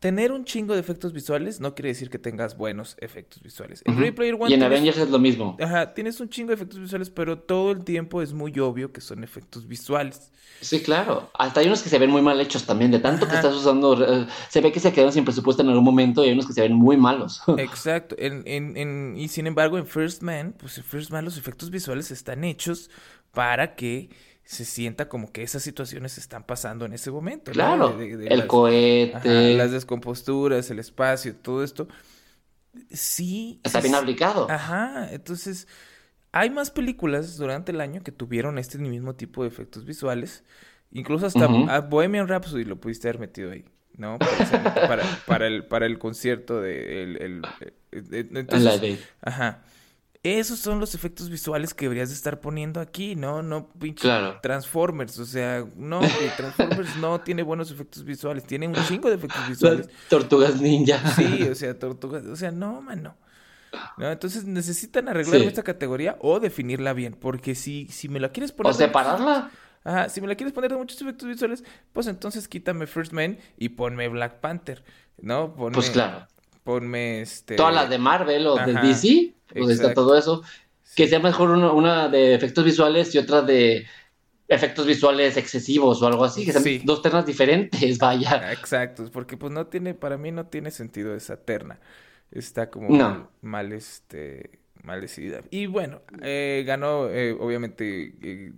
[0.00, 3.82] tener un chingo de efectos visuales no quiere decir que tengas buenos efectos visuales.
[3.86, 3.96] En.
[3.98, 5.56] Ready Player One Y en tienes- Avengers es lo mismo.
[5.58, 9.00] Ajá, tienes un chingo de efectos visuales, pero todo el tiempo es muy obvio que
[9.00, 10.30] son efectos visuales.
[10.60, 11.30] Sí, claro.
[11.34, 12.90] Hasta hay unos que se ven muy mal hechos también.
[12.90, 15.84] De tanto que estás usando, eh, se ve que se quedaron sin presupuesto en algún
[15.84, 17.40] momento y hay unos que se ven muy malos.
[17.56, 18.16] Exacto.
[18.18, 21.70] En, en, en- y sin embargo, en First Man, pues en First Man los efectos
[21.70, 22.90] visuales están hechos
[23.32, 24.10] para que
[24.46, 27.50] se sienta como que esas situaciones están pasando en ese momento.
[27.50, 27.54] ¿no?
[27.54, 27.88] Claro.
[27.98, 29.16] De- de- de el las- cohete.
[29.16, 31.88] ajá, las descomposturas, el espacio, todo esto.
[32.90, 33.60] Sí.
[33.64, 34.50] Está bien aplicado.
[34.50, 35.66] Ajá, entonces
[36.32, 40.44] hay más películas durante el año que tuvieron este mismo tipo de efectos visuales.
[40.92, 43.64] Incluso hasta Bohemian Rhapsody lo pudiste haber metido ahí,
[43.96, 44.18] ¿no?
[44.18, 47.02] Para, para el, para el concierto de...
[47.02, 47.42] el- el-
[47.90, 49.64] En entonces, ajá.
[50.26, 53.42] Esos son los efectos visuales que deberías de estar poniendo aquí, ¿no?
[53.42, 54.38] No pinche Claro.
[54.42, 56.00] Transformers, o sea, no,
[56.36, 59.88] Transformers no tiene buenos efectos visuales, tiene un chingo de efectos visuales.
[60.08, 60.98] tortugas ninja.
[61.14, 63.16] Sí, o sea, tortugas, o sea, no, mano.
[63.98, 64.10] ¿No?
[64.10, 65.46] Entonces necesitan arreglar Sí.
[65.46, 68.72] esta categoría o definirla bien, porque si, si me la quieres poner...
[68.72, 69.50] O de- separarla.
[69.84, 71.62] Ajá, si me la quieres poner de muchos efectos visuales,
[71.92, 74.82] pues entonces quítame First Man y ponme Black Panther,
[75.20, 75.54] ¿no?
[75.54, 76.26] Ponme, Pues claro.
[76.66, 77.54] Ponme este...
[77.54, 79.32] Todas las de Marvel o de DC.
[79.54, 79.94] Está exacto.
[79.94, 80.42] todo eso.
[80.96, 83.86] Que sea mejor una, una de efectos visuales y otra de
[84.48, 86.44] efectos visuales excesivos o algo así.
[86.44, 86.82] Que sean Sí.
[86.84, 88.52] dos ternas diferentes, vaya.
[88.52, 91.78] Exacto, porque pues no tiene, para mí no tiene sentido esa terna.
[92.32, 93.08] Está como No.
[93.08, 95.42] mal, mal, este, mal decidida.
[95.50, 98.50] Y bueno, eh, ganó, eh, obviamente, eh,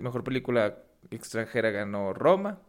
[0.00, 0.78] mejor película
[1.10, 2.60] extranjera ganó Roma.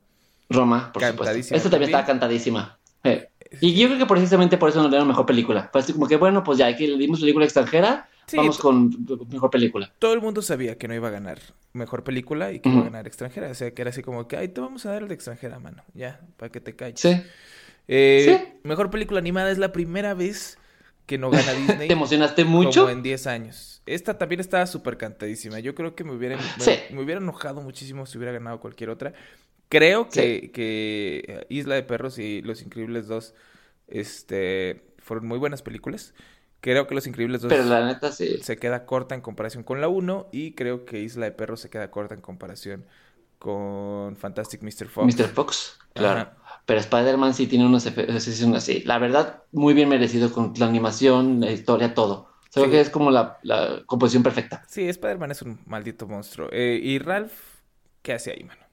[0.50, 1.38] Roma, por supuesto.
[1.38, 1.90] Esta también también.
[1.92, 2.80] está cantadísima.
[3.12, 3.30] Eh,
[3.62, 5.70] Y yo creo que precisamente por eso nos dieron mejor película.
[5.72, 8.94] Fue así como que, bueno, pues ya aquí le dimos película extranjera, Sí, vamos con
[9.32, 9.90] mejor película.
[10.00, 11.40] Todo el mundo sabía que no iba a ganar
[11.72, 12.80] mejor película y que Ujú.
[12.80, 13.50] iba a ganar extranjera.
[13.50, 15.60] O sea, que era así como que, ay, te vamos a dar el de extranjera,
[15.60, 15.82] mano.
[15.94, 17.00] Ya, para que te calles.
[17.00, 17.22] Sí.
[17.88, 18.54] Eh, Sí.
[18.64, 20.58] Mejor película animada es la primera vez
[21.06, 21.88] que no gana Disney.
[21.88, 22.82] ¿Te emocionaste mucho?
[22.82, 23.82] Como en 10 años.
[23.86, 25.60] Esta también estaba súper cantadísima.
[25.60, 26.74] Yo creo que me hubiera, me, Sí.
[26.92, 29.14] me hubiera enojado muchísimo si hubiera ganado cualquier otra.
[29.70, 33.34] Creo que, que eh, Isla de Perros y Los Increíbles 2
[33.88, 36.14] este, fueron muy buenas películas.
[36.62, 38.38] Creo que Los Increíbles 2 Pero la neta sí.
[38.42, 41.70] se queda corta en comparación con la 1 y creo que Isla de Perros se
[41.70, 42.86] queda corta en comparación
[43.40, 44.88] con Fantastic Mr.
[44.88, 45.16] Fox.
[45.16, 45.28] Mr.
[45.28, 46.22] Fox, claro.
[46.22, 46.38] Ajá.
[46.66, 48.82] Pero Spider-Man sí tiene unos efectos así.
[48.84, 52.30] La verdad, muy bien merecido con la animación, la historia, todo.
[52.52, 52.72] Creo Sí.
[52.72, 54.64] que es como la, la composición perfecta.
[54.68, 56.50] Sí, Spider-Man es un maldito monstruo.
[56.52, 57.32] Eh, y Ralph,
[58.02, 58.67] ¿qué hace ahí, mano?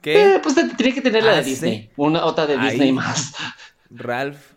[0.00, 0.34] ¿Qué?
[0.36, 1.90] Eh, pues tiene que tener la de hace Disney.
[1.96, 2.70] Una otra de ahí?
[2.70, 3.34] Disney más.
[3.90, 4.52] Ralph.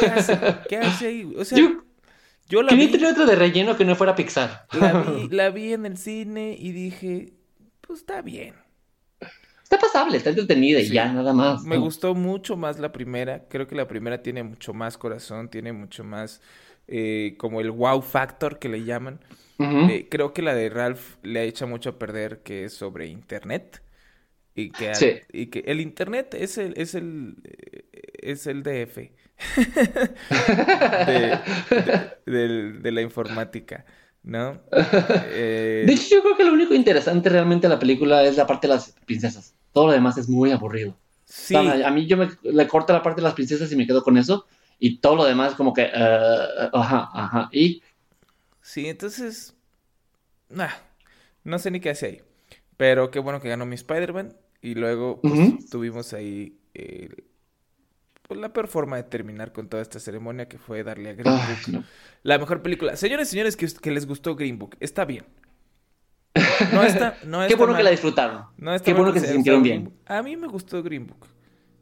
[0.00, 0.38] ¿Qué hace?
[0.68, 1.34] ¿Qué hace ahí?
[1.36, 1.82] O sea, Yo
[2.48, 4.66] yo la quería vi, tener otra de relleno que no fuera Pixar.
[4.72, 7.32] la vi, la vi en el cine y dije,
[7.80, 8.54] pues está bien.
[9.62, 10.94] Está pasable, está entretenida y Sí.
[10.94, 11.62] ya, nada más.
[11.62, 11.82] Me ¿no?
[11.82, 13.44] gustó mucho más la primera.
[13.48, 16.40] Creo que la primera tiene mucho más corazón, tiene mucho más
[16.88, 19.20] eh, como el wow factor que le llaman.
[19.60, 23.82] Eh, creo que la de Ralph le echa mucho a perder que es sobre internet.
[24.62, 25.12] Y que, al- Sí.
[25.32, 27.84] y que el internet es el, es el, eh,
[28.22, 28.96] es el DF
[31.06, 31.38] de,
[31.70, 33.84] de- del- de la informática,
[34.22, 34.60] ¿no?
[34.72, 38.46] Eh, De hecho, yo creo que lo único interesante realmente de la película es la
[38.46, 39.54] parte de las princesas.
[39.72, 40.96] Todo lo demás es muy aburrido.
[41.24, 43.76] sí, O sea, a mí yo me le corto la parte de las princesas y
[43.76, 44.46] me quedo con eso.
[44.78, 45.82] Y todo lo demás como que...
[45.82, 47.48] eh, ajá, ajá.
[47.52, 47.82] Y
[48.62, 49.54] sí, entonces,
[50.48, 50.70] nah,
[51.44, 52.22] no sé ni qué hace ahí.
[52.76, 54.34] Pero qué bueno que ganó mi Spider-Man.
[54.62, 57.08] Y luego pues, tuvimos ahí eh,
[58.30, 61.34] pues, la peor forma de terminar con toda esta ceremonia que fue darle a Green
[61.34, 61.84] Book no.
[62.22, 62.96] la mejor película.
[62.96, 65.24] Señores y señores que, que les gustó Green Book, está bien.
[66.72, 68.44] no está, no Qué bueno que la disfrutaron.
[68.56, 69.92] No Qué bueno que se sintieron bien.
[70.06, 71.26] A mí me gustó Green Book.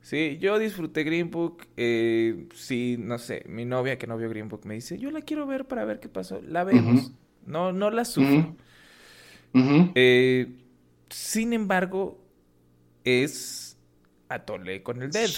[0.00, 1.66] Sí, yo disfruté Green Book.
[1.76, 5.20] Eh, sí, no sé, mi novia que no vio Green Book me dice, yo la
[5.20, 6.40] quiero ver para ver qué pasó.
[6.46, 7.12] La vemos.
[7.44, 8.56] No, no la sufro.
[9.52, 10.56] Eh,
[11.10, 12.18] sin embargo,
[13.04, 13.76] es
[14.28, 15.32] atole con el dedo.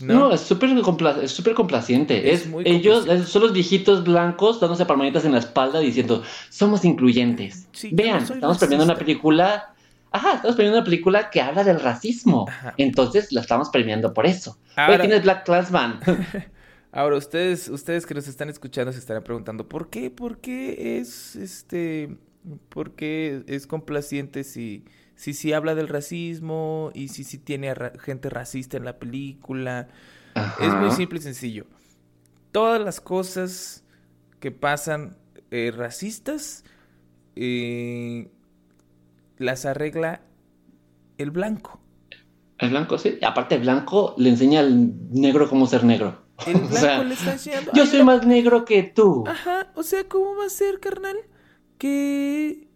[0.00, 0.32] No, ¿no?
[0.32, 2.32] es súper compla- es súper complaciente.
[2.32, 3.30] Es Es, muy ellos complaciente.
[3.32, 7.66] son los viejitos blancos dándose palmaditas en la espalda diciendo, somos incluyentes.
[7.72, 9.04] Sí, yo no Vean, estamos premiando una racista".
[9.06, 9.74] película...
[10.10, 12.46] Ajá, estamos premiando una película que habla del racismo.
[12.48, 12.74] Ajá.
[12.78, 14.56] Entonces la estamos premiando por eso.
[14.76, 16.00] Ahora- Oye, ¿quién es Black Clansman?
[16.92, 20.10] Ahora, ustedes, ustedes que nos están escuchando se estarán preguntando, ¿por qué?
[20.10, 22.16] ¿Por qué es este
[22.70, 24.84] por qué es complaciente si
[25.18, 28.98] si sí habla del racismo y si sí tiene a ra- gente racista en la
[29.00, 29.88] película?
[30.60, 31.66] Es muy simple y sencillo.
[32.52, 33.82] Todas las cosas
[34.38, 35.16] que pasan
[35.50, 36.62] eh, racistas
[37.34, 38.30] eh,
[39.38, 40.20] las arregla
[41.18, 41.80] el blanco.
[42.58, 43.18] El blanco, sí.
[43.22, 46.22] Aparte, el blanco le enseña al negro cómo ser negro.
[46.46, 47.72] El O blanco sea, le está enseñando.
[47.74, 49.24] yo "Ay, soy más negro que tú.
[49.26, 51.16] Ajá, o sea, ¿cómo va a ser, carnal?
[51.78, 52.67] Que...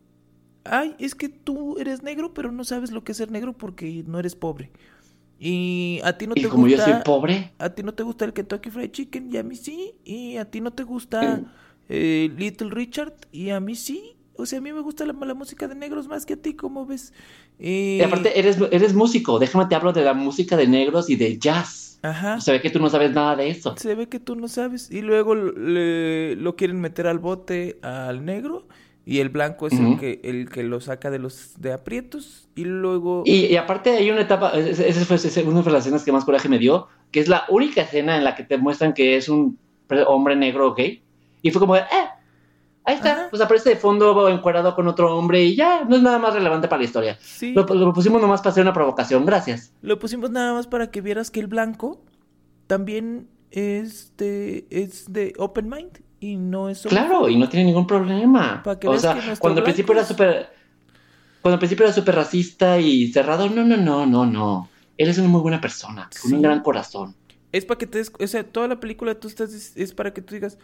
[0.64, 4.04] Ay, es que tú eres negro, pero no sabes lo que es ser negro porque
[4.06, 4.70] no eres pobre.
[5.38, 6.92] Y a ti no y te como yo gusta...
[6.92, 9.94] soy pobre, A ti no te gusta el Kentucky Fried Chicken y a mí sí.
[10.04, 11.42] Y a ti no te gusta
[11.88, 14.16] eh, Little Richard y a mí sí.
[14.34, 16.54] O sea, a mí me gusta la, la música de negros más que a ti,
[16.54, 17.12] ¿cómo ves?
[17.58, 19.38] Eh, y aparte eres, eres músico.
[19.40, 21.98] Déjame te hablo de la música de negros y de jazz.
[22.02, 22.40] Ajá.
[22.40, 23.76] Se ve que tú no sabes nada de eso.
[23.76, 24.90] Se ve que tú no sabes.
[24.90, 28.66] Y luego le- lo quieren meter al bote al negro.
[29.04, 29.98] Y el blanco es el Ujú.
[29.98, 32.48] que el que lo saca de los de aprietos.
[32.54, 33.22] Y luego.
[33.26, 36.24] Y, y aparte hay una etapa, esa fue esa- una de las escenas que más
[36.24, 39.28] coraje me dio, que es la única escena en la que te muestran que es
[39.28, 39.58] un
[40.06, 41.02] hombre negro gay.
[41.42, 42.08] Y fue como, de, eh,
[42.84, 43.26] ahí está, Ajá.
[43.30, 46.68] pues aparece de fondo encuadrado con otro hombre y ya, no es nada más relevante
[46.68, 47.18] para la historia.
[47.20, 49.72] Sí, Lo, lo pusimos nomás para hacer una provocación, gracias.
[49.82, 52.00] lo pusimos nada más para que vieras que el blanco
[52.68, 55.98] también es de, es de open mind.
[56.22, 58.62] Y no es Claro, y no tiene ningún problema.
[58.86, 60.50] O sea, cuando al principio era súper...
[61.40, 64.68] Cuando al principio era súper racista y cerrado, no, no, no, no, no.
[64.96, 67.16] Él es una muy buena persona, con un gran corazón.
[67.50, 70.22] Es para que te des, o sea, toda la película tú estás, es, para que
[70.22, 70.58] tú digas,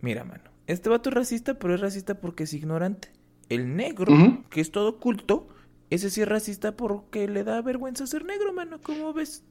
[0.00, 3.10] mira, mano, este vato es racista, pero es racista porque es ignorante.
[3.48, 4.14] El negro,
[4.50, 5.48] que es todo culto,
[5.90, 9.42] ese sí es racista porque le da vergüenza ser negro, mano, ¿cómo ves?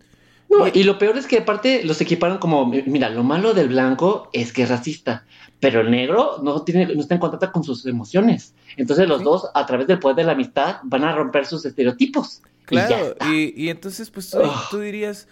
[0.50, 4.30] No, Y- lo peor es que aparte los equiparon como, mira, lo malo del blanco
[4.34, 5.26] es que es racista,
[5.60, 8.54] pero el negro no tiene, no está en contacto con sus emociones.
[8.78, 9.24] Entonces los Sí.
[9.26, 12.42] dos, a través del poder de la amistad, van a romper sus estereotipos.
[12.66, 14.52] Claro, y, y entonces pues tú, Ugh.
[14.70, 15.28] tú dirías,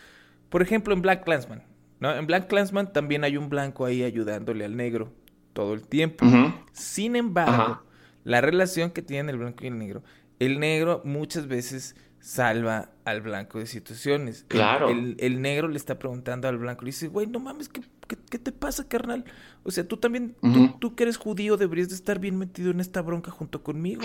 [0.50, 1.64] por ejemplo, en Black Clansman,
[2.00, 2.14] ¿no?
[2.16, 5.12] En Black Clansman también hay un blanco ahí ayudándole al negro
[5.54, 6.26] todo el tiempo.
[6.74, 7.82] Sin embargo,
[8.24, 10.04] la relación que tienen el blanco y el negro,
[10.40, 11.96] el negro muchas veces
[12.30, 14.46] salva al blanco de situaciones.
[14.48, 14.90] Claro.
[14.90, 18.18] El, el negro le está preguntando al blanco, le dice, güey, no mames, ¿qué, qué,
[18.30, 19.26] qué te pasa, carnal?
[19.64, 20.36] O sea, tú también,
[20.80, 24.02] tú- que eres judío, deberías de estar bien metido en esta bronca junto conmigo.
[24.02, 24.04] ¿no?".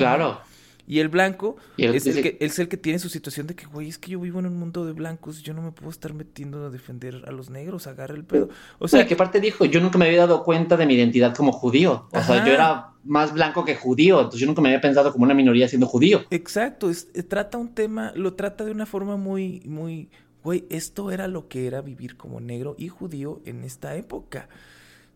[0.86, 3.64] Y el blanco Y es, el que, es el que tiene su situación de que,
[3.66, 6.12] güey, es que yo vivo en un mundo de blancos, yo no me puedo estar
[6.12, 8.50] metiendo a defender a los negros, agarra el pedo.
[8.78, 11.52] O sea, que aparte dijo, yo nunca me había dado cuenta de mi identidad como
[11.52, 12.06] judío.
[12.12, 15.24] O sea, yo era más blanco que judío, entonces yo nunca me había pensado como
[15.24, 16.24] una minoría siendo judío.
[16.30, 20.10] Exacto, es- eh, trata un tema, lo trata de una forma muy, muy,
[20.42, 24.48] güey, esto era lo que era vivir como negro y judío en esta época.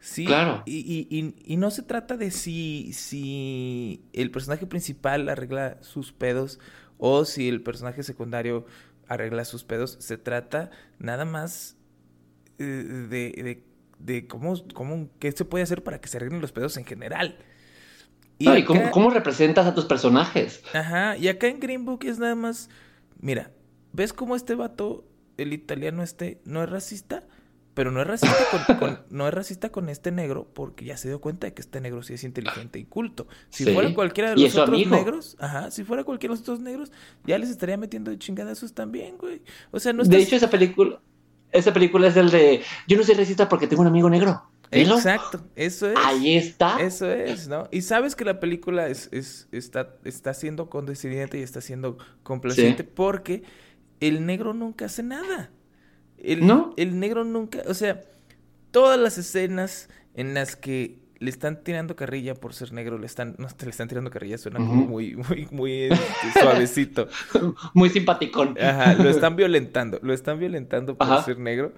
[0.00, 0.62] Sí, Claro.
[0.64, 6.12] y, y, y, y no se trata de si, si el personaje principal arregla sus
[6.12, 6.60] pedos
[6.98, 8.64] o si el personaje secundario
[9.08, 11.76] arregla sus pedos, se trata nada más
[12.58, 13.08] eh, de,
[13.42, 13.64] de,
[13.98, 17.38] de cómo, cómo, qué se puede hacer para que se arreglen los pedos en general.
[18.40, 20.62] No, ¿y cómo, cómo representas a tus personajes?
[20.72, 22.70] Ajá, y acá en Green Book es nada más,
[23.20, 23.50] mira,
[23.92, 25.04] ¿ves cómo este vato,
[25.38, 27.26] el italiano este, no es racista?
[27.78, 31.06] Pero no es racista con, con- no es racista con este negro porque ya se
[31.06, 33.28] dio cuenta de que este negro sí es inteligente y culto.
[33.50, 34.96] Si Sí, fuera cualquiera de los otros amigo.
[34.96, 36.90] negros, ajá, si fuera cualquiera de los otros negros,
[37.24, 39.42] ya les estaría metiendo de chingadazos también, güey.
[39.70, 40.26] O sea, no De estás...
[40.26, 41.00] hecho, esa película,
[41.52, 44.42] esa película es el de, yo no soy racista porque tengo un amigo negro.
[44.72, 45.96] Exacto, eso es.
[46.04, 46.80] Ahí está.
[46.82, 47.68] Eso es, ¿no?
[47.70, 52.82] Y sabes que la película es, es, está, está siendo condescendiente y está siendo complaciente
[52.82, 52.88] Sí.
[52.92, 53.44] porque
[54.00, 55.50] el negro nunca hace nada.
[56.22, 56.74] El, ¿No?
[56.76, 58.00] el negro nunca, o sea,
[58.70, 63.34] todas las escenas en las que le están tirando carrilla por ser negro, le están,
[63.38, 67.08] no, le están tirando carrilla, suena como muy, muy, muy este, suavecito.
[67.74, 68.56] Muy simpaticón.
[68.60, 71.24] Ajá, lo están violentando, lo están violentando por Ajá.
[71.24, 71.72] ser negro.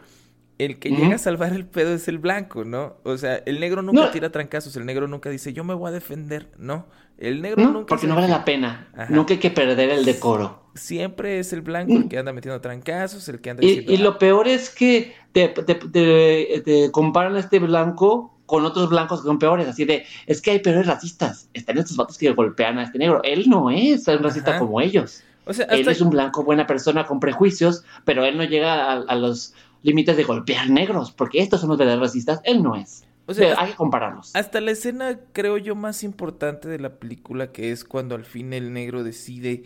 [0.58, 2.96] El que llega a salvar el pedo es el blanco, ¿no?
[3.04, 4.10] O sea, el negro nunca No.
[4.10, 6.86] tira trancazos, el negro nunca dice, yo me voy a defender, no.
[7.16, 8.90] El negro No, nunca porque se no vale la pena.
[8.94, 9.06] Ajá.
[9.08, 10.59] Nunca hay que perder el decoro.
[10.74, 13.92] Siempre es el blanco el que anda metiendo trancazos, el que anda Y, diciendo...
[13.92, 18.90] y lo peor es que te, te- te- te comparan a este blanco con otros
[18.90, 22.30] blancos que son peores, así de, es que hay peores racistas, están estos vatos que
[22.32, 24.58] golpean a este negro, él no es un racista Ajá.
[24.60, 28.44] como ellos, O sea, él es un blanco buena persona con prejuicios, pero él no
[28.44, 32.62] llega a, a los límites de golpear negros, porque estos son los verdaderos racistas, él
[32.62, 33.04] no es.
[33.26, 34.34] O sea, hay que compararlos.
[34.34, 38.52] Hasta la escena, creo yo, más importante de la película, que es cuando al fin
[38.52, 39.62] el negro decide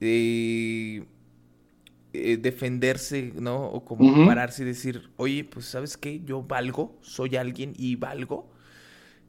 [0.00, 1.04] eh,
[2.12, 3.66] eh, defenderse, ¿no?
[3.66, 8.50] O como pararse y decir, oye, pues sabes qué, yo valgo, soy alguien y valgo.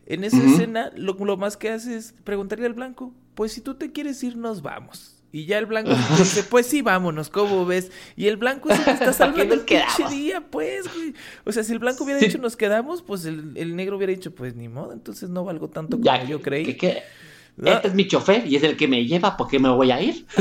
[0.06, 3.76] En esa escena, lo, lo más que hace es preguntarle al blanco, pues si tú
[3.76, 5.16] te quieres ir, nos vamos.
[5.32, 7.92] Y ya el blanco dice, pues sí, vámonos, ¿cómo ves?
[8.16, 11.14] Y el blanco es el que está ¿Para qué salvando el pinche día, pues, güey.
[11.46, 12.26] O sea, si el blanco hubiera Sí.
[12.26, 15.70] dicho nos quedamos, pues el, el negro hubiera dicho, pues ni modo, entonces no valgo
[15.70, 16.66] tanto como Ya, yo creí.
[16.66, 17.29] que- que- ¿no?
[17.66, 20.02] Este es mi chofer y es el que me lleva, ¿por qué me voy a
[20.02, 20.26] ir?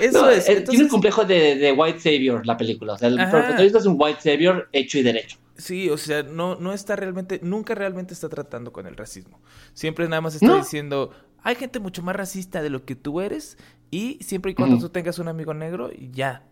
[0.00, 0.44] Eso No, es.
[0.64, 2.94] Tiene un complejo de, de White Savior la película.
[2.94, 3.30] O sea, el Ajá.
[3.30, 5.36] protagonista es un White Savior hecho y derecho.
[5.56, 9.40] sí, o sea, no, no está realmente, nunca realmente está tratando con el racismo.
[9.74, 10.56] Siempre nada más está No.
[10.56, 11.10] diciendo,
[11.42, 13.58] hay gente mucho más racista de lo que tú eres
[13.90, 16.44] y siempre y cuando tú tengas un amigo negro, ya,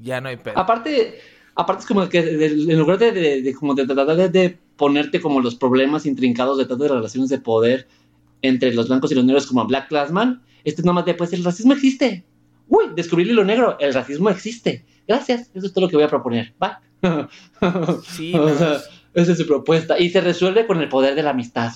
[0.00, 0.56] ya no hay pedo.
[0.58, 1.18] Aparte,
[1.56, 5.40] aparte es como que en lugar de, de- de como de tratar de, ponerte como
[5.40, 7.88] los problemas intrincados de todas las relaciones de poder
[8.42, 11.44] entre los blancos y los negros como Black Classman, este es nomás de pues el
[11.44, 12.24] racismo existe.
[12.68, 14.84] Uy, descubrí hilo negro, el racismo existe.
[15.06, 16.54] Gracias, eso es todo lo que voy a proponer.
[16.62, 16.80] Va.
[18.04, 18.80] Sí, o sea,
[19.14, 19.98] esa es su propuesta.
[19.98, 21.72] Y se resuelve con el poder de la amistad.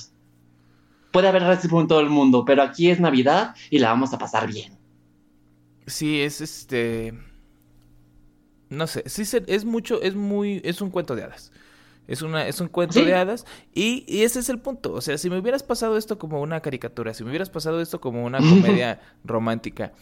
[1.10, 4.18] Puede haber racismo en todo el mundo, pero aquí es Navidad y la vamos a
[4.18, 4.78] pasar bien.
[5.86, 7.14] Sí, es este.
[8.68, 11.52] No sé, sí es mucho, es muy, es un cuento de hadas.
[12.08, 13.04] Es una, es un cuento Sí.
[13.04, 13.46] de hadas.
[13.74, 14.92] Y, y ese es el punto.
[14.92, 18.00] O sea, si me hubieras pasado esto como una caricatura, si me hubieras pasado esto
[18.00, 18.38] como una
[18.86, 19.92] comedia romántica,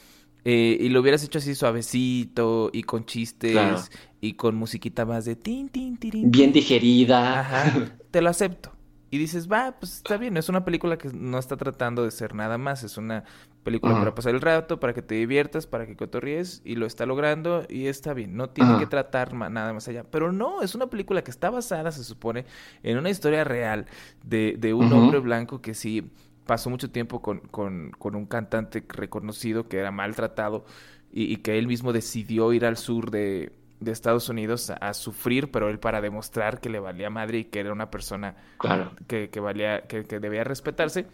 [0.44, 3.78] eh, y lo hubieras hecho así suavecito, y con chistes, Claro.
[4.20, 7.40] y con musiquita más de tin, tin, tirin, Bien digerida.
[7.40, 8.72] Ajá, te lo acepto.
[9.12, 12.34] Y dices, va, pues está bien, es una película que no está tratando de ser
[12.34, 13.24] nada más, es una
[13.63, 14.01] película Ajá.
[14.01, 17.65] para pasar el rato, para que te diviertas, para que cotorríes, y lo está logrando,
[17.69, 18.79] y está bien, no tiene Ajá.
[18.79, 20.05] que tratar nada más allá.
[20.11, 22.47] Pero no, es una película que está basada, se supone,
[22.83, 23.87] en una historia real
[24.23, 26.11] de, de un hombre blanco que sí
[26.47, 30.65] pasó mucho tiempo con, con, con un cantante reconocido que era maltratado,
[31.13, 34.95] y, y que él mismo decidió ir al sur de, de Estados Unidos a, a
[34.95, 38.93] sufrir, pero él para demostrar que le valía madre y que era una persona Claro.
[39.07, 41.07] que, que valía, que, que debía respetarse.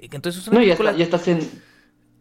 [0.00, 1.40] Y entonces es una No, película estás en,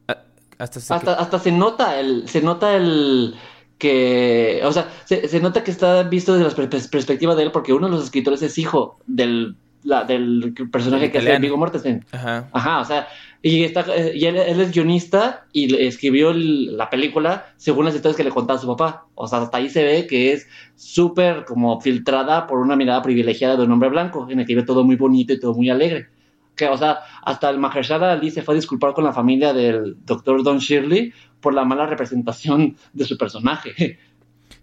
[0.08, 0.18] Ah,
[0.58, 3.36] hasta se hasta, hasta se nota el, se nota el
[3.78, 7.52] que, o sea, se, se nota que está visto desde la pers- perspectiva de él
[7.52, 11.38] porque uno de los escritores es hijo del, la, del personaje que hace.
[11.40, 12.06] Viggo Mortensen.
[12.12, 12.48] Ajá.
[12.54, 13.08] Ajá, o sea,
[13.42, 18.16] y, está, y él, él es guionista y escribió el- la película según las historias
[18.16, 19.08] que le contaba su papá.
[19.16, 23.58] O sea, hasta ahí se ve que es súper como filtrada por una mirada privilegiada
[23.58, 26.08] de un hombre blanco, en el que ve todo muy bonito y todo muy alegre.
[26.56, 29.98] Que, o sea, hasta el Mahershala Ali se fue a disculpar con la familia del
[30.06, 34.00] doctor Don Shirley por la mala representación de su personaje.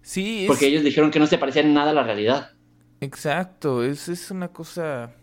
[0.01, 2.53] Sí, es, Porque ellos dijeron que no se parecía en nada a la realidad.
[3.01, 5.15] exacto, es, es una cosa...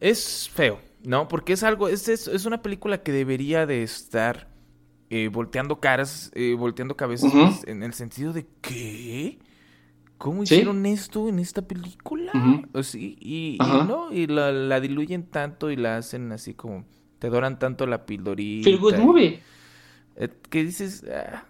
[0.00, 1.28] Es feo, ¿no?
[1.28, 4.48] Porque es algo, es, es, es una película que debería de estar
[5.14, 9.38] eh, volteando caras, eh, volteando cabezas, pues, en el sentido de ¿qué?
[10.22, 10.54] ¿Cómo Sí.
[10.54, 12.30] hicieron esto en esta película?
[12.72, 16.84] O sí, y, no, y la, la diluyen tanto y la hacen así como,
[17.18, 18.70] te doran tanto la pildorita.
[18.70, 19.40] Feel Good Movie.
[20.14, 21.44] eh, que dices, ah,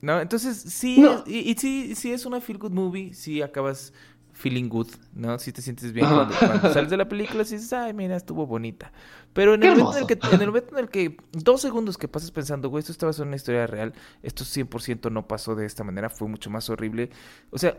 [0.00, 1.12] no, entonces sí, No.
[1.12, 3.92] es- y, y sí, sí es una feel good movie, sí acabas
[4.38, 5.36] feeling good, ¿no?
[5.40, 8.46] Si te sientes bien cuando, cuando sales de la película, sí dices, ay, mira, estuvo
[8.46, 8.92] bonita.
[9.32, 11.98] Pero en el, momento en el, que, en el momento en el que dos segundos
[11.98, 15.66] que pasas pensando, güey, esto estaba en una historia real, esto 100% no pasó de
[15.66, 17.10] esta manera, fue mucho más horrible.
[17.50, 17.76] O sea,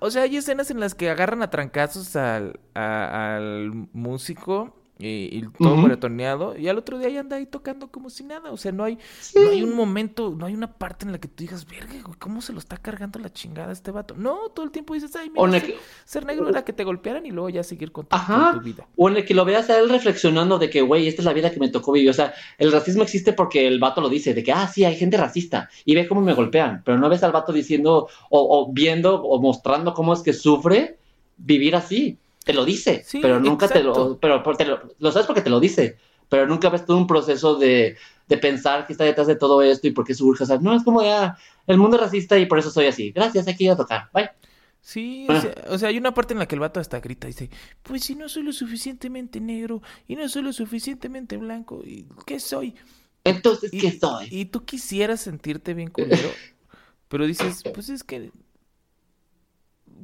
[0.00, 5.06] o sea, hay escenas en las que agarran a trancazos al, a- al músico y,
[5.38, 8.50] y todo moretoneado y al otro día ya anda ahí tocando como si nada.
[8.50, 8.98] O sea, no hay,
[9.34, 12.18] no hay un momento, no hay una parte en la que tú digas, verga, güey,
[12.18, 14.14] ¿cómo se lo está cargando la chingada este vato?
[14.16, 17.26] No, todo el tiempo dices, ay, mira, ser, que- ser negro era que te golpearan
[17.26, 18.52] y luego ya seguir con tu, Ajá.
[18.52, 18.86] con tu vida.
[18.96, 21.34] O en el que lo veas a él reflexionando de que, güey, esta es la
[21.34, 22.08] vida que me tocó vivir.
[22.08, 24.96] O sea, el racismo existe porque el vato lo dice, de que, ah, sí, hay
[24.96, 25.68] gente racista.
[25.84, 26.82] Y ve cómo me golpean.
[26.86, 30.96] Pero no ves al vato diciendo, o, o viendo, o mostrando cómo es que sufre
[31.36, 32.18] vivir así.
[32.46, 35.50] Te lo dice, Sí, pero nunca te lo, pero te lo, lo sabes porque te
[35.50, 35.96] lo dice.
[36.28, 37.96] Pero nunca ves todo un proceso de,
[38.28, 40.44] de pensar qué está detrás de todo esto y por qué surge.
[40.44, 41.36] O sea, no es como ya,
[41.66, 43.10] el mundo es racista y por eso soy así.
[43.10, 44.08] Gracias, aquí a tocar.
[44.14, 44.30] Bye.
[44.80, 47.26] Sí, o sea, o sea, hay una parte en la que el vato hasta grita
[47.26, 47.50] y dice,
[47.82, 52.38] pues si no soy lo suficientemente negro y no soy lo suficientemente blanco, ¿y ¿qué
[52.38, 52.76] soy?
[53.24, 54.28] Entonces, Y- ¿qué soy?
[54.30, 56.30] Y tú quisieras sentirte bien culero,
[57.08, 58.30] pero dices, pues es que,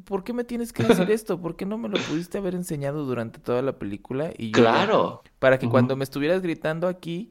[0.05, 1.41] ¿por qué me tienes que decir esto?
[1.41, 4.33] ¿Por qué no me lo pudiste haber enseñado durante toda la película?
[4.37, 5.23] Y yo Claro.
[5.39, 7.31] para que cuando me estuvieras gritando aquí,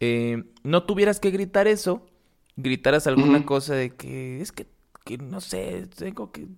[0.00, 2.06] eh, no tuvieras que gritar eso,
[2.56, 4.68] gritaras alguna cosa de que es que,
[5.04, 6.48] que no sé, tengo que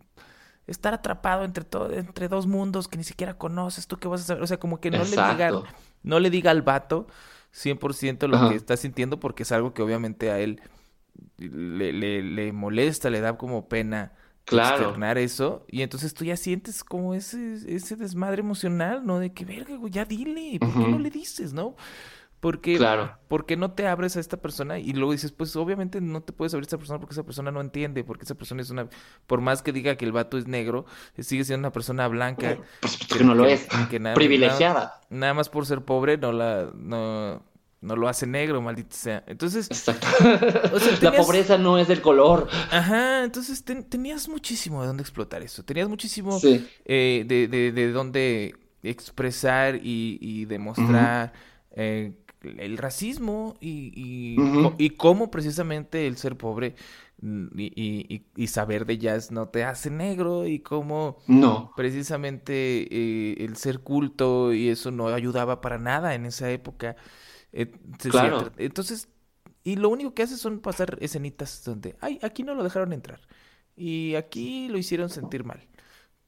[0.66, 4.25] estar atrapado entre todo, entre dos mundos que ni siquiera conoces, tú qué vas a
[4.25, 5.51] saber, o sea, como que no le diga,
[6.03, 7.07] no le diga al vato
[7.53, 10.61] 100% lo que está sintiendo porque es algo que obviamente a él
[11.39, 14.12] le, le, le molesta, le da como pena
[14.45, 14.76] Claro.
[14.76, 19.18] externar eso y entonces tú ya sientes como ese, ese desmadre emocional, ¿no?
[19.18, 21.76] De que, verga, güey, ya dile, ¿por qué no le dices, no?
[22.40, 23.16] Porque, Claro.
[23.28, 26.53] porque no te abres a esta persona y luego dices, pues obviamente no te puedes
[26.53, 28.86] abrir a esta persona porque esa persona no entiende, porque esa persona es una,
[29.26, 30.84] por más que diga que el vato es negro,
[31.18, 33.66] sigue siendo una persona blanca, Por supuesto que no lo que- es.
[33.88, 35.01] que nada- Privilegiada.
[35.09, 37.42] nada más por ser pobre no la, no,
[37.85, 39.22] no lo hace negro, maldito sea.
[39.26, 40.07] Entonces, Exacto.
[40.72, 42.49] o sea, La pobreza no es del color.
[42.70, 45.64] Ajá, entonces ten- tenías muchísimo de dónde explotar eso.
[45.64, 46.66] Tenías muchísimo Sí.
[46.85, 51.32] eh, de, de, de dónde expresar y, y demostrar
[51.72, 52.12] eh,
[52.43, 54.37] el racismo y, y,
[54.78, 56.74] y cómo precisamente el ser pobre
[57.22, 61.72] mm, y, y- y- y saber de jazz no te hace negro y cómo No.
[61.76, 62.53] precisamente
[62.91, 66.97] eh, el ser culto y eso no ayudaba para nada en esa época.
[67.57, 67.72] Eh,
[68.11, 68.50] Claro.
[68.59, 69.09] entonces,
[69.62, 73.20] y lo único que hace son pasar escenitas donde, ay, aquí no lo dejaron entrar
[73.76, 75.61] y aquí lo hicieron sentir mal,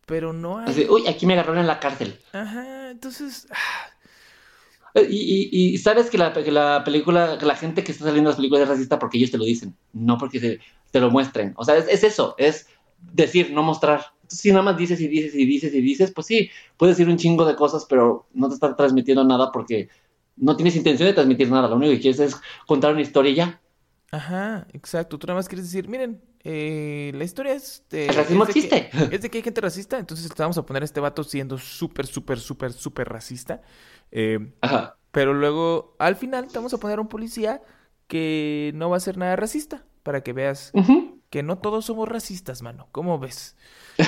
[0.06, 0.68] pero no hay...
[0.70, 2.18] Así, uy, aquí me agarraron en la cárcel.
[2.32, 3.90] Ajá, entonces, ah,
[4.94, 8.04] Eh, Y, y- y sabes que la, que la película, que la gente que está
[8.04, 10.60] saliendo de las películas es racista porque ellos te lo dicen, no porque se-
[10.90, 11.52] te lo muestren.
[11.56, 12.66] O sea, es, es eso, es
[13.12, 14.06] decir, no mostrar.
[14.22, 17.10] Entonces, si nada más dices y dices y dices y dices, pues sí, puedes decir
[17.10, 19.88] un chingo de cosas, pero no te están transmitiendo nada porque
[20.36, 21.68] no tienes intención de transmitir nada.
[21.68, 23.60] Lo único que quieres es contar una historia y ya.
[24.10, 28.06] ajá, exacto, tú nada más quieres decir, miren, eh, la historia es de...
[28.06, 28.90] El racismo es de que- existe.
[29.10, 31.58] Es de que hay gente racista, entonces te vamos a poner a este vato siendo
[31.58, 33.62] súper, súper, súper, súper racista.
[34.10, 34.96] Eh, Ajá.
[35.10, 37.62] Pero luego, al final, te vamos a poner a un policía
[38.06, 41.15] que no va a ser nada racista, para que veas Ujú.
[41.30, 42.88] Que no todos somos racistas, mano.
[42.92, 43.56] ¿Cómo ves?
[43.98, 44.04] Mi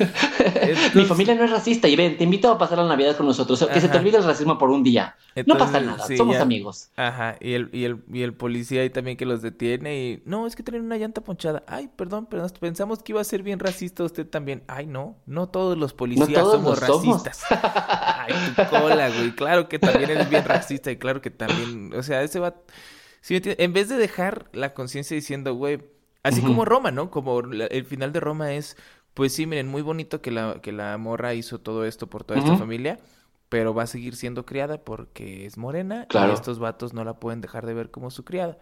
[0.00, 3.66] Entonces- familia no es racista y ven, te invito a pasar la Navidad con nosotros.
[3.72, 5.16] Que se te olvide el racismo por un día.
[5.46, 6.42] no pasa nada, sí, somos ya.
[6.42, 6.90] amigos.
[6.96, 10.22] Ajá, y el, y el, y el policía ahí también que los detiene y...
[10.24, 11.62] No, es que tienen una llanta ponchada.
[11.66, 14.62] Ay, perdón, pero nos pensamos que iba a ser bien racista usted también.
[14.68, 17.22] Ay, no, no todos los policías todos somos lo somos.
[17.24, 17.44] racistas.
[17.50, 19.32] Ay, tu cola, güey.
[19.34, 21.92] Claro que también eres bien racista y claro que también...
[21.94, 22.54] O sea, ese va...
[23.22, 23.64] ¿sí me entiendes?
[23.64, 25.80] En vez de dejar la conciencia diciendo, güey...
[26.24, 27.10] Así como Roma, ¿no?
[27.10, 28.76] Como la- el final de Roma es...
[29.14, 32.38] Pues sí, miren, muy bonito que la, que la morra hizo todo esto por toda
[32.40, 32.98] esta familia,
[33.48, 37.40] pero va a seguir siendo criada porque es morena y estos vatos no la pueden
[37.42, 38.58] dejar de ver como su criada.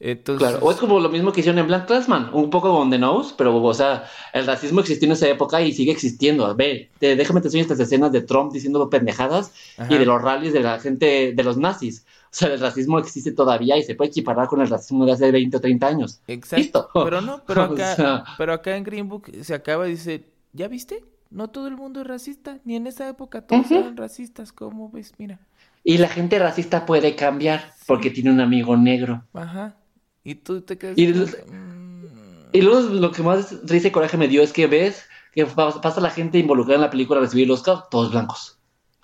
[0.00, 2.90] Entonces, Claro, o es como lo mismo que hicieron en Black Classman, un poco on
[2.90, 6.52] the nose, pero, o sea, el racismo existió en esa época y sigue existiendo.
[6.54, 9.92] Ve, te- déjame te enseño estas escenas de Trump diciendo pendejadas Ajá.
[9.94, 12.04] y de los rallies de la gente, de los nazis.
[12.34, 15.30] O sea, el racismo existe todavía y se puede equiparar con el racismo de hace
[15.30, 16.20] 20 o 30 años.
[16.26, 16.56] Exacto.
[16.60, 16.88] Listo.
[17.04, 20.24] Pero no, pero O acá, sea- pero acá en Green Book se acaba y dice,
[20.52, 21.04] ¿ya viste?
[21.30, 25.12] No todo el mundo es racista, ni en esa época todos eran racistas, ¿cómo ves?
[25.16, 25.38] Mira.
[25.84, 29.22] Y la gente racista puede cambiar porque tiene un amigo negro.
[29.32, 29.76] Ajá.
[30.24, 32.04] Y tú te quedas Y "Mm".
[32.52, 35.80] Y luego lo que más risa y coraje me dio es que ves que pa-
[35.80, 38.58] pasa la gente involucrada en la película a recibir el Oscar, todos blancos.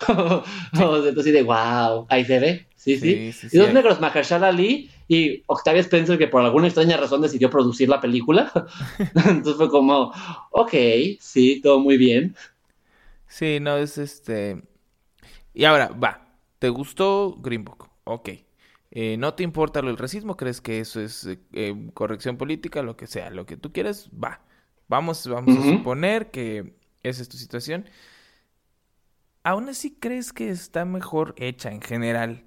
[0.73, 2.67] Entonces, de wow, ahí se ve.
[2.75, 3.15] Sí, sí.
[3.15, 6.67] Sí, sí, y sí, dos hay- negros, Mahershala Ali y Octavia Spencer, que por alguna
[6.67, 8.51] extraña razón decidió producir la película.
[9.15, 10.11] Entonces fue como,
[10.51, 10.73] ok,
[11.19, 12.35] sí, todo muy bien.
[13.27, 14.61] Sí, no, es este...
[15.53, 16.27] Y ahora, va,
[16.59, 17.89] ¿te gustó Green Book?
[18.05, 18.29] Ok.
[18.91, 20.37] Eh, ¿no te importa lo del racismo?
[20.37, 22.81] ¿Crees que eso es eh, corrección política?
[22.83, 24.41] Lo que sea, lo que tú quieras, va.
[24.87, 27.87] Vamos, vamos a suponer que esa es tu situación.
[29.43, 32.43] ¿Aún así crees que está mejor hecha en general?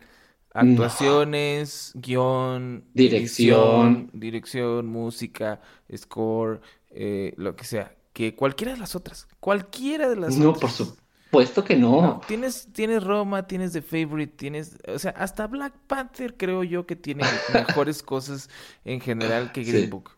[0.52, 4.10] Actuaciones, guion, Dirección.
[4.12, 5.60] dirección, música,
[5.96, 7.94] score, eh, lo que sea.
[8.12, 9.26] Que cualquiera de las otras.
[9.40, 10.60] Cualquiera de las No, otras.
[10.60, 12.00] por supuesto que no.
[12.00, 16.86] No, tienes, tienes Roma, tienes The Favorite, tienes, o sea, hasta Black Panther creo yo
[16.86, 18.48] que tiene mejores cosas
[18.84, 19.90] en general que Green Sí.
[19.90, 20.10] Book.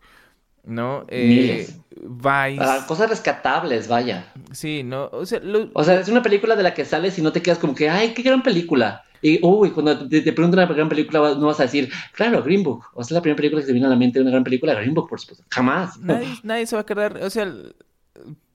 [0.67, 1.05] ¿No?
[1.07, 1.67] Eh.
[1.99, 2.59] Vice.
[2.61, 4.31] Ah, cosas rescatables, vaya.
[4.51, 5.09] Sí, ¿no?
[5.11, 7.41] O sea, lo- O sea, es una película de la que sales y no te
[7.41, 9.03] quedas como que, ay, qué gran película.
[9.19, 12.61] Y, uy, cuando te, te preguntan una gran película, no vas a decir, claro, Green
[12.61, 12.83] Book.
[12.93, 14.75] O sea, la primera película que se viene a la mente de una gran película,
[14.75, 15.43] Green Book, por supuesto.
[15.49, 15.97] Jamás.
[15.99, 17.51] nadie, nadie se va a acordar, o sea,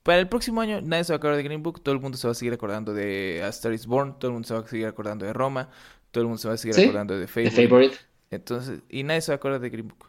[0.05, 2.17] para el próximo año nadie se va a acordar de Green Book, todo el mundo
[2.17, 4.61] se va a seguir acordando de A Star is Born, todo el mundo se va
[4.61, 5.69] a seguir acordando de Roma,
[6.13, 6.83] todo el mundo se va a seguir ¿Sí?
[6.85, 7.51] acordando de The Fable.
[7.69, 7.97] Favorite.
[8.31, 10.09] Entonces, y nadie se va a acordar de Green Book.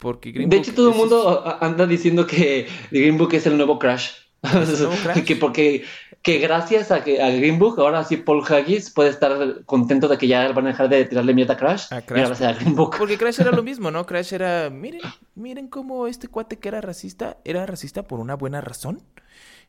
[0.00, 3.32] Porque Green De Book hecho, todo el es- mundo a- anda diciendo que Green Book
[3.34, 4.10] es el nuevo Crash.
[4.42, 5.24] ¿Es el nuevo Crash?
[5.24, 5.84] que porque
[6.22, 10.18] que gracias a que a Green Book ahora sí Paul Haggis puede estar contento de
[10.18, 11.92] que ya van a dejar de tirarle mierda a Crash.
[11.92, 12.34] A Crash.
[12.34, 12.96] Será Green Book.
[12.98, 14.04] Porque Crash era lo mismo, ¿no?
[14.04, 15.00] Crash era, miren,
[15.34, 19.02] miren cómo este cuate que era racista, era racista por una buena razón.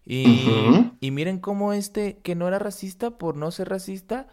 [0.06, 0.46] Y,
[1.00, 4.28] y miren cómo este que no era racista por no ser racista,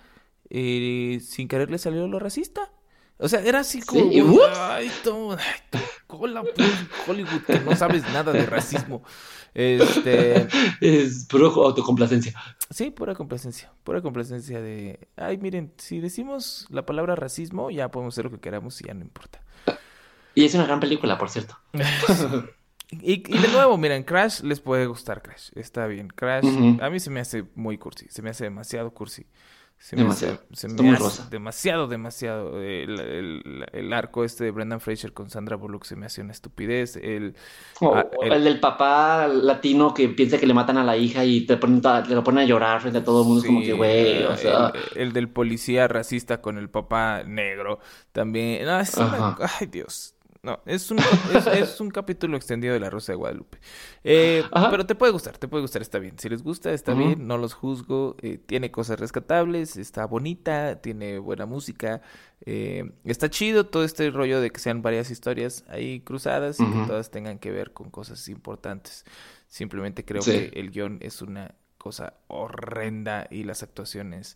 [0.50, 2.70] eh, sin querer le salió lo racista.
[3.18, 4.20] O sea, era así como, Sí,
[4.56, 5.38] ay, tú, ay,
[5.70, 5.78] tú,
[6.08, 6.68] cola, pues,
[7.06, 9.04] Hollywood, que no sabes nada de racismo.
[9.54, 10.48] Este,
[10.80, 12.34] Es puro autocomplacencia.
[12.70, 18.14] sí, pura complacencia, pura complacencia de, ay, miren, si decimos la palabra racismo, ya podemos
[18.14, 19.40] hacer lo que queramos y ya no importa.
[20.34, 21.56] Y es una gran película, por cierto.
[22.90, 25.50] Y, y de nuevo, miren, Crash les puede gustar Crash.
[25.54, 26.08] Está bien.
[26.08, 26.46] Crash,
[26.80, 28.06] a mí se me hace muy cursi.
[28.08, 29.26] Se me hace demasiado cursi.
[29.80, 30.34] Se Demasiado.
[30.34, 31.28] Me hace, se Está me muy hace rosa.
[31.30, 32.60] demasiado, demasiado.
[32.60, 36.32] El, el- el arco este de Brendan Fraser con Sandra Bullock se me hace una
[36.32, 36.96] estupidez.
[36.96, 37.36] El,
[37.80, 38.44] Ah, el- el...
[38.44, 42.14] del papá latino que piensa que le matan a la hija y te, ponen, te
[42.14, 43.40] lo ponen a llorar frente a todo el mundo.
[43.42, 44.72] es como sí, que, güey, o el- sea.
[44.96, 47.78] el, del policía racista con el papá negro
[48.12, 48.66] también.
[48.66, 49.36] No, es una- Ajá.
[49.60, 50.14] ay, Dios.
[50.48, 50.98] No, es un,
[51.34, 53.58] es, es un capítulo extendido de La Rosa de Guadalupe.
[54.02, 56.18] Eh, pero te puede gustar, te puede gustar, está bien.
[56.18, 58.16] Si les gusta, está bien, no los juzgo.
[58.22, 62.00] eh, tiene cosas rescatables, está bonita, tiene buena música.
[62.46, 66.86] eh, está chido todo este rollo de que sean varias historias ahí cruzadas y que
[66.86, 69.04] todas tengan que ver con cosas importantes.
[69.48, 70.30] Simplemente creo Sí.
[70.32, 74.34] que el guion es una cosa horrenda y las actuaciones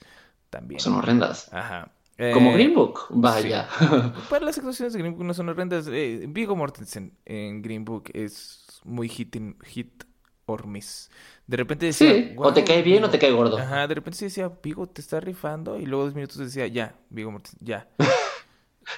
[0.51, 0.79] también.
[0.81, 1.49] Son horrendas.
[1.55, 1.91] Ajá.
[2.33, 3.69] Como Eh, Green Book, vaya.
[4.31, 5.87] Para las actuaciones de Green Book no son horrendas.
[5.91, 10.05] Eh, Viggo Mortensen en Green Book es muy hit, in- hit
[10.47, 11.11] or miss.
[11.47, 13.11] De repente decía, Sí, o te "Wow, cae bien o Viggo".
[13.11, 13.59] te cae gordo.
[13.59, 15.79] Ajá, de repente sí decía, Vigo te está rifando.
[15.79, 17.89] Y luego dos minutos decía, ya, Viggo Mortensen, ya.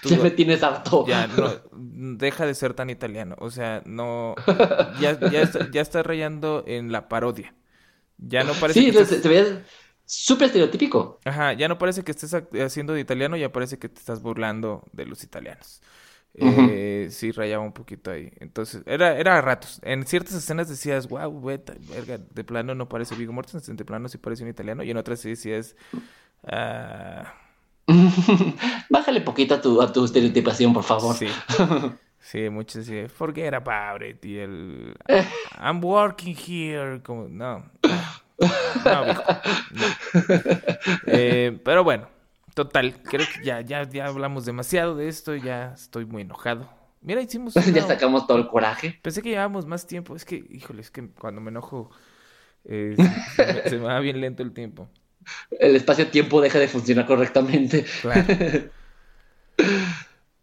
[0.03, 1.07] Tú Ya me tienes harto.
[1.07, 3.37] ya, no, deja de ser tan italiano.
[3.39, 4.35] O sea, no.
[5.01, 7.55] Ya, ya, está, ya está rayando en la parodia.
[8.19, 9.63] Ya no parece Sí, que se, estés- se
[10.05, 11.19] súper estereotípico.
[11.25, 14.85] Ajá, ya no parece que estés haciendo de italiano, ya parece que te estás burlando
[14.93, 15.83] de los italianos.
[16.37, 18.33] Eh, sí, rayaba un poquito ahí.
[18.41, 19.81] Entonces, era, era a ratos.
[19.85, 24.09] En ciertas escenas decías, wow, veta, verga, de plano no parece Viggo Mortensen, de plano
[24.09, 24.83] sí parece un italiano.
[24.83, 25.77] Y en otras sí decías,
[26.45, 27.35] ah,
[28.89, 31.15] Bájale poquito a tu, a tu estereotipación, por favor.
[31.15, 31.27] sí.
[32.25, 34.25] Sí, muchos decían, forget about it.
[34.25, 34.97] Y el,
[35.61, 37.03] I'm working here.
[37.03, 37.71] Como, no.
[38.85, 39.23] No, viejo,
[39.73, 39.85] no.
[41.07, 42.09] Eh, pero bueno,
[42.55, 46.69] total, creo que ya, ya, ya hablamos demasiado de esto, ya estoy muy enojado.
[47.01, 48.99] Mira, hicimos ya sacamos todo el coraje.
[49.03, 50.17] Pensé que llevábamos más tiempo.
[50.17, 51.91] Es que, híjole, es que cuando me enojo
[52.65, 54.89] eh, se, se me, se me va bien lento el tiempo.
[55.51, 57.85] El espacio-tiempo deja de funcionar correctamente.
[58.03, 58.25] Claro.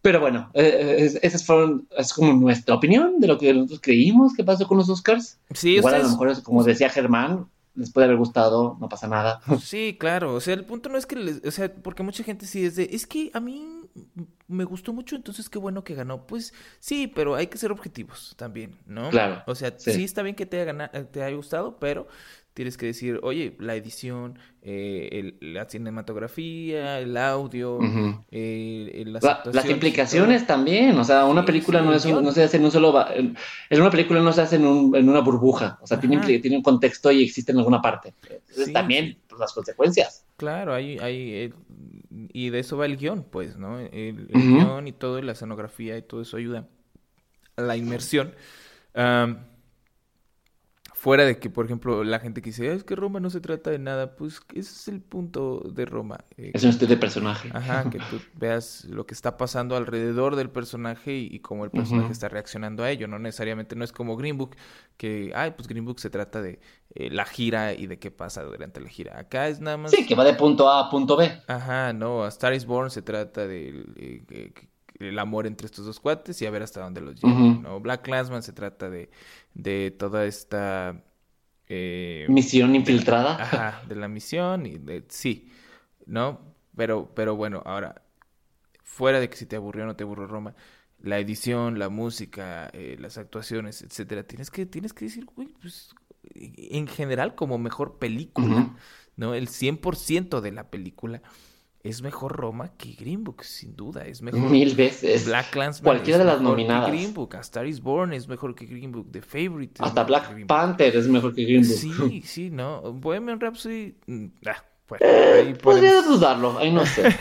[0.02, 4.34] Pero bueno, eh, es- esas fueron, es como nuestra opinión de lo que nosotros creímos
[4.36, 5.38] que pasó con los Oscars.
[5.54, 7.46] Sí, Igual a lo mejor, es como decía Germán,
[7.76, 9.42] les puede haber gustado, no pasa nada.
[9.58, 10.34] Sí, claro.
[10.36, 12.76] O sea, el punto no es que les, o sea, porque mucha gente sí es
[12.76, 13.82] de, es que a mí
[14.48, 16.26] me gustó mucho, entonces qué bueno que ganó.
[16.26, 19.10] Pues sí, pero hay que ser objetivos también, ¿no?
[19.10, 19.92] Claro, O sea, sí.
[19.92, 22.08] sí, está bien que te haya gana- te haya gustado, pero
[22.54, 27.80] tienes que decir, oye, la edición, eh, el- la cinematografía, el audio,
[28.32, 32.06] eh, las La- las actuaciones, implicaciones también, o sea, una Sí, película sí, no, es
[32.06, 32.93] un- no se hace en un solo...
[33.16, 36.28] En una película no se hace en, un- en una burbuja, o sea, tiene, Ajá.
[36.28, 38.14] tiene un contexto y existe en alguna parte.
[38.30, 40.26] Entonces Sí, también pues, las consecuencias.
[40.38, 41.54] Claro, hay, hay, eh,
[42.34, 43.80] y de eso va el guion, pues, ¿no?
[43.80, 46.67] El, el guion y todo, y la escenografía y todo eso ayuda
[47.55, 48.34] a la inmersión.
[48.93, 49.39] Am,
[51.02, 53.72] fuera de que, por ejemplo, la gente que dice, es que Roma no se trata
[53.72, 56.26] de nada, pues ese es el punto de Roma.
[56.38, 57.50] eh, Es un estudio de personaje.
[57.52, 61.72] Ajá, que tú veas lo que está pasando alrededor del personaje y, y cómo el
[61.72, 64.56] personaje está reaccionando a ello, no necesariamente, no es como Green Book,
[64.98, 66.60] que, ay, pues Green Book se trata de
[66.94, 69.18] eh, la gira y de qué pasa durante la gira.
[69.18, 69.90] Acá es nada más...
[69.90, 71.32] Sí, que va de punto A a punto B.
[71.48, 74.54] Ajá, no, A Star is Born se trata del eh,
[75.10, 77.54] el amor entre estos dos cuates y a ver hasta dónde los lleva.
[77.62, 77.80] ¿no?
[77.80, 79.10] Black Clansman se trata de,
[79.54, 81.04] de toda esta...
[81.68, 83.36] eh, Misión infiltrada.
[83.42, 85.06] Ajá, de la misión y de...
[85.10, 85.52] Sí,
[86.06, 86.56] ¿no?
[86.76, 88.02] Pero, pero bueno, ahora,
[88.84, 90.56] fuera de que si te aburrió o no te aburrió Roma,
[91.00, 95.96] la edición, la música, eh, las actuaciones, etcétera, tienes que, tienes que decir, güey, pues
[96.36, 98.72] en general como mejor película,
[99.16, 99.34] ¿no?
[99.34, 101.22] El 100% de la película
[101.83, 104.05] es mejor Roma que Green Book, sin duda.
[104.05, 104.39] Es mejor.
[104.41, 105.25] Mil veces.
[105.25, 105.83] Black Clansman.
[105.83, 106.89] Cualquiera de las nominadas.
[106.89, 107.36] Green Book.
[107.36, 109.08] A Star is Born es mejor que Green Book.
[109.12, 109.75] The Favorite.
[109.79, 111.78] Hasta Black Panther es mejor que Green Book.
[111.78, 112.93] Sí, sí, no.
[112.93, 113.95] Bohemian Rhapsody.
[114.05, 117.03] Mm, ah, bueno, eh, podría dudarlo, ahí no sé.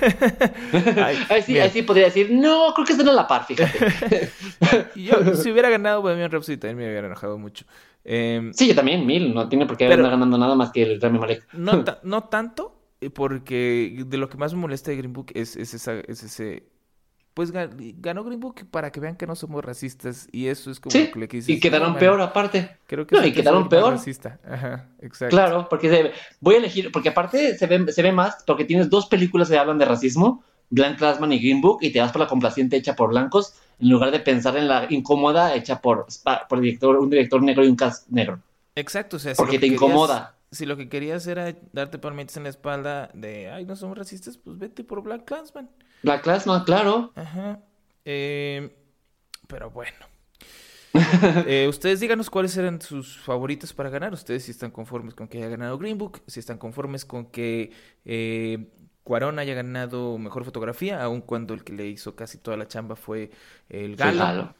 [1.30, 4.32] ahí, sí, ahí sí podría decir, no, creo que están a la par, fíjate.
[4.96, 7.64] yo, si hubiera ganado Bohemian Rhapsody, también me hubiera enojado mucho.
[8.04, 9.32] Eh, sí, yo también, mil.
[9.32, 11.46] No tiene por qué haber ganando nada más que el Rami Malek.
[11.54, 15.72] No, no tanto, porque de lo que más me molesta de Green Book es, es,
[15.72, 16.64] esa, es ese...
[17.32, 20.94] Pues ganó Green Book para que vean que no somos racistas y eso es como
[20.98, 22.76] lo que le quise Y quedaron peor aparte.
[22.86, 23.92] Creo que no, y quedaron peor.
[23.92, 24.38] Racista.
[24.44, 25.34] Ajá, exacto.
[25.34, 29.06] Claro, porque voy a elegir, porque aparte se ve, se ve más, porque tienes dos
[29.06, 32.26] películas que hablan de racismo, Blank Classman y Green Book, y te vas por la
[32.26, 36.06] complaciente hecha por blancos, en lugar de pensar en la incómoda hecha por,
[36.48, 38.40] por director, un director negro y un cast negro.
[38.74, 42.48] Exacto, o sea, porque te incomoda si lo que querías era darte palmitas en la
[42.48, 45.70] espalda de, ay, no somos racistas, pues vete por Black Clansman.
[46.02, 47.12] Black Clansman, claro.
[47.14, 47.60] Ajá.
[48.04, 48.76] Eh,
[49.46, 49.96] pero bueno.
[51.46, 54.12] Eh, ustedes díganos cuáles eran sus favoritos para ganar.
[54.12, 57.70] Ustedes si están conformes con que haya ganado Green Book, si están conformes con que
[58.04, 58.72] eh,
[59.04, 62.96] Cuarón haya ganado mejor fotografía, aun cuando el que le hizo casi toda la chamba
[62.96, 63.30] fue
[63.68, 64.52] el Galo.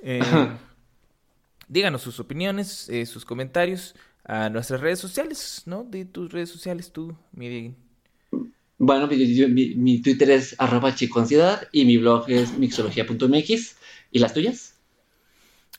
[0.00, 0.20] Eh,
[1.68, 3.94] díganos sus opiniones, sus comentarios
[4.26, 5.84] a nuestras redes sociales, ¿no?
[5.84, 7.74] De tus redes sociales, tú, mi
[8.78, 13.76] Bueno, mi, Twitter es arroba chicoansiedad y mi blog es mixología.mx.
[14.10, 14.78] ¿Y las tuyas?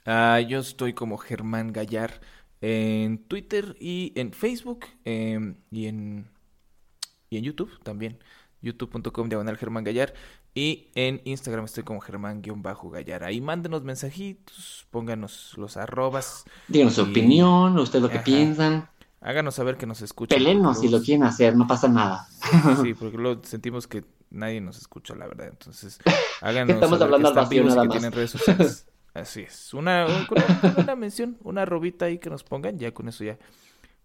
[0.05, 2.21] Ah, yo estoy como Germán Gallar
[2.61, 6.27] en Twitter y en Facebook em, y, en,
[7.29, 8.17] y en YouTube también.
[8.61, 10.13] youtube.com diagonal Germán Gallar.
[10.57, 13.23] Y en Instagram estoy como Germán-Gallar.
[13.23, 16.45] Ahí mándenos mensajitos, pónganos los arrobas.
[16.67, 18.89] Díganos su opinión, usted lo que piensan.
[19.21, 20.35] Háganos saber que nos escuchan.
[20.35, 22.27] Pelenos si lo quieren hacer, no pasa nada.
[22.81, 25.49] Sí, porque luego sentimos que nadie nos escucha, la verdad.
[25.49, 25.99] Entonces,
[26.41, 28.87] háganos Estamos hablando al vacío nada que tienen redes sociales.
[29.13, 29.75] Así es.
[29.75, 30.07] Una,
[30.75, 33.37] una, mención, una robita ahí que nos pongan, ya con eso ya.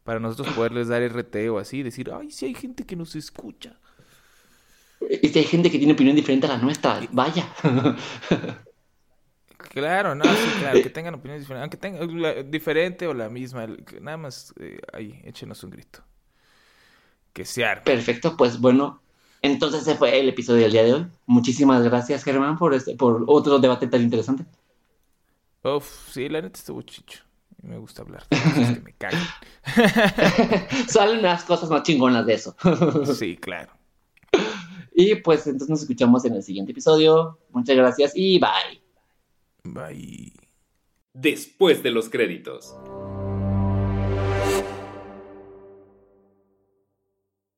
[0.05, 3.79] Para nosotros poderles dar RT o así, decir, ay, sí hay gente que nos escucha.
[5.11, 7.49] Y si hay gente que tiene opinión diferente a la nuestra, vaya.
[9.73, 13.67] Claro, no, sí, claro, que tengan opiniones diferentes, aunque tengan diferente o la misma,
[14.03, 16.01] nada más eh, ahí, échenos un grito.
[17.33, 17.83] Que se arme.
[17.83, 19.01] Perfecto, pues bueno,
[19.41, 21.07] entonces ese fue el episodio del día de hoy.
[21.25, 24.45] Muchísimas gracias, Germán, por este, por otro debate tan interesante.
[25.65, 27.21] Uf, sí, la neta estuvo chicho.
[27.63, 28.27] Me gusta hablar.
[28.29, 28.95] que me.
[30.89, 32.55] Salen unas cosas más chingonas de eso.
[33.15, 33.73] sí, claro.
[35.03, 37.39] Y pues entonces nos escuchamos en el siguiente episodio.
[37.51, 38.81] Muchas gracias y bye.
[39.65, 40.33] Bye.
[41.13, 42.77] Después de los créditos.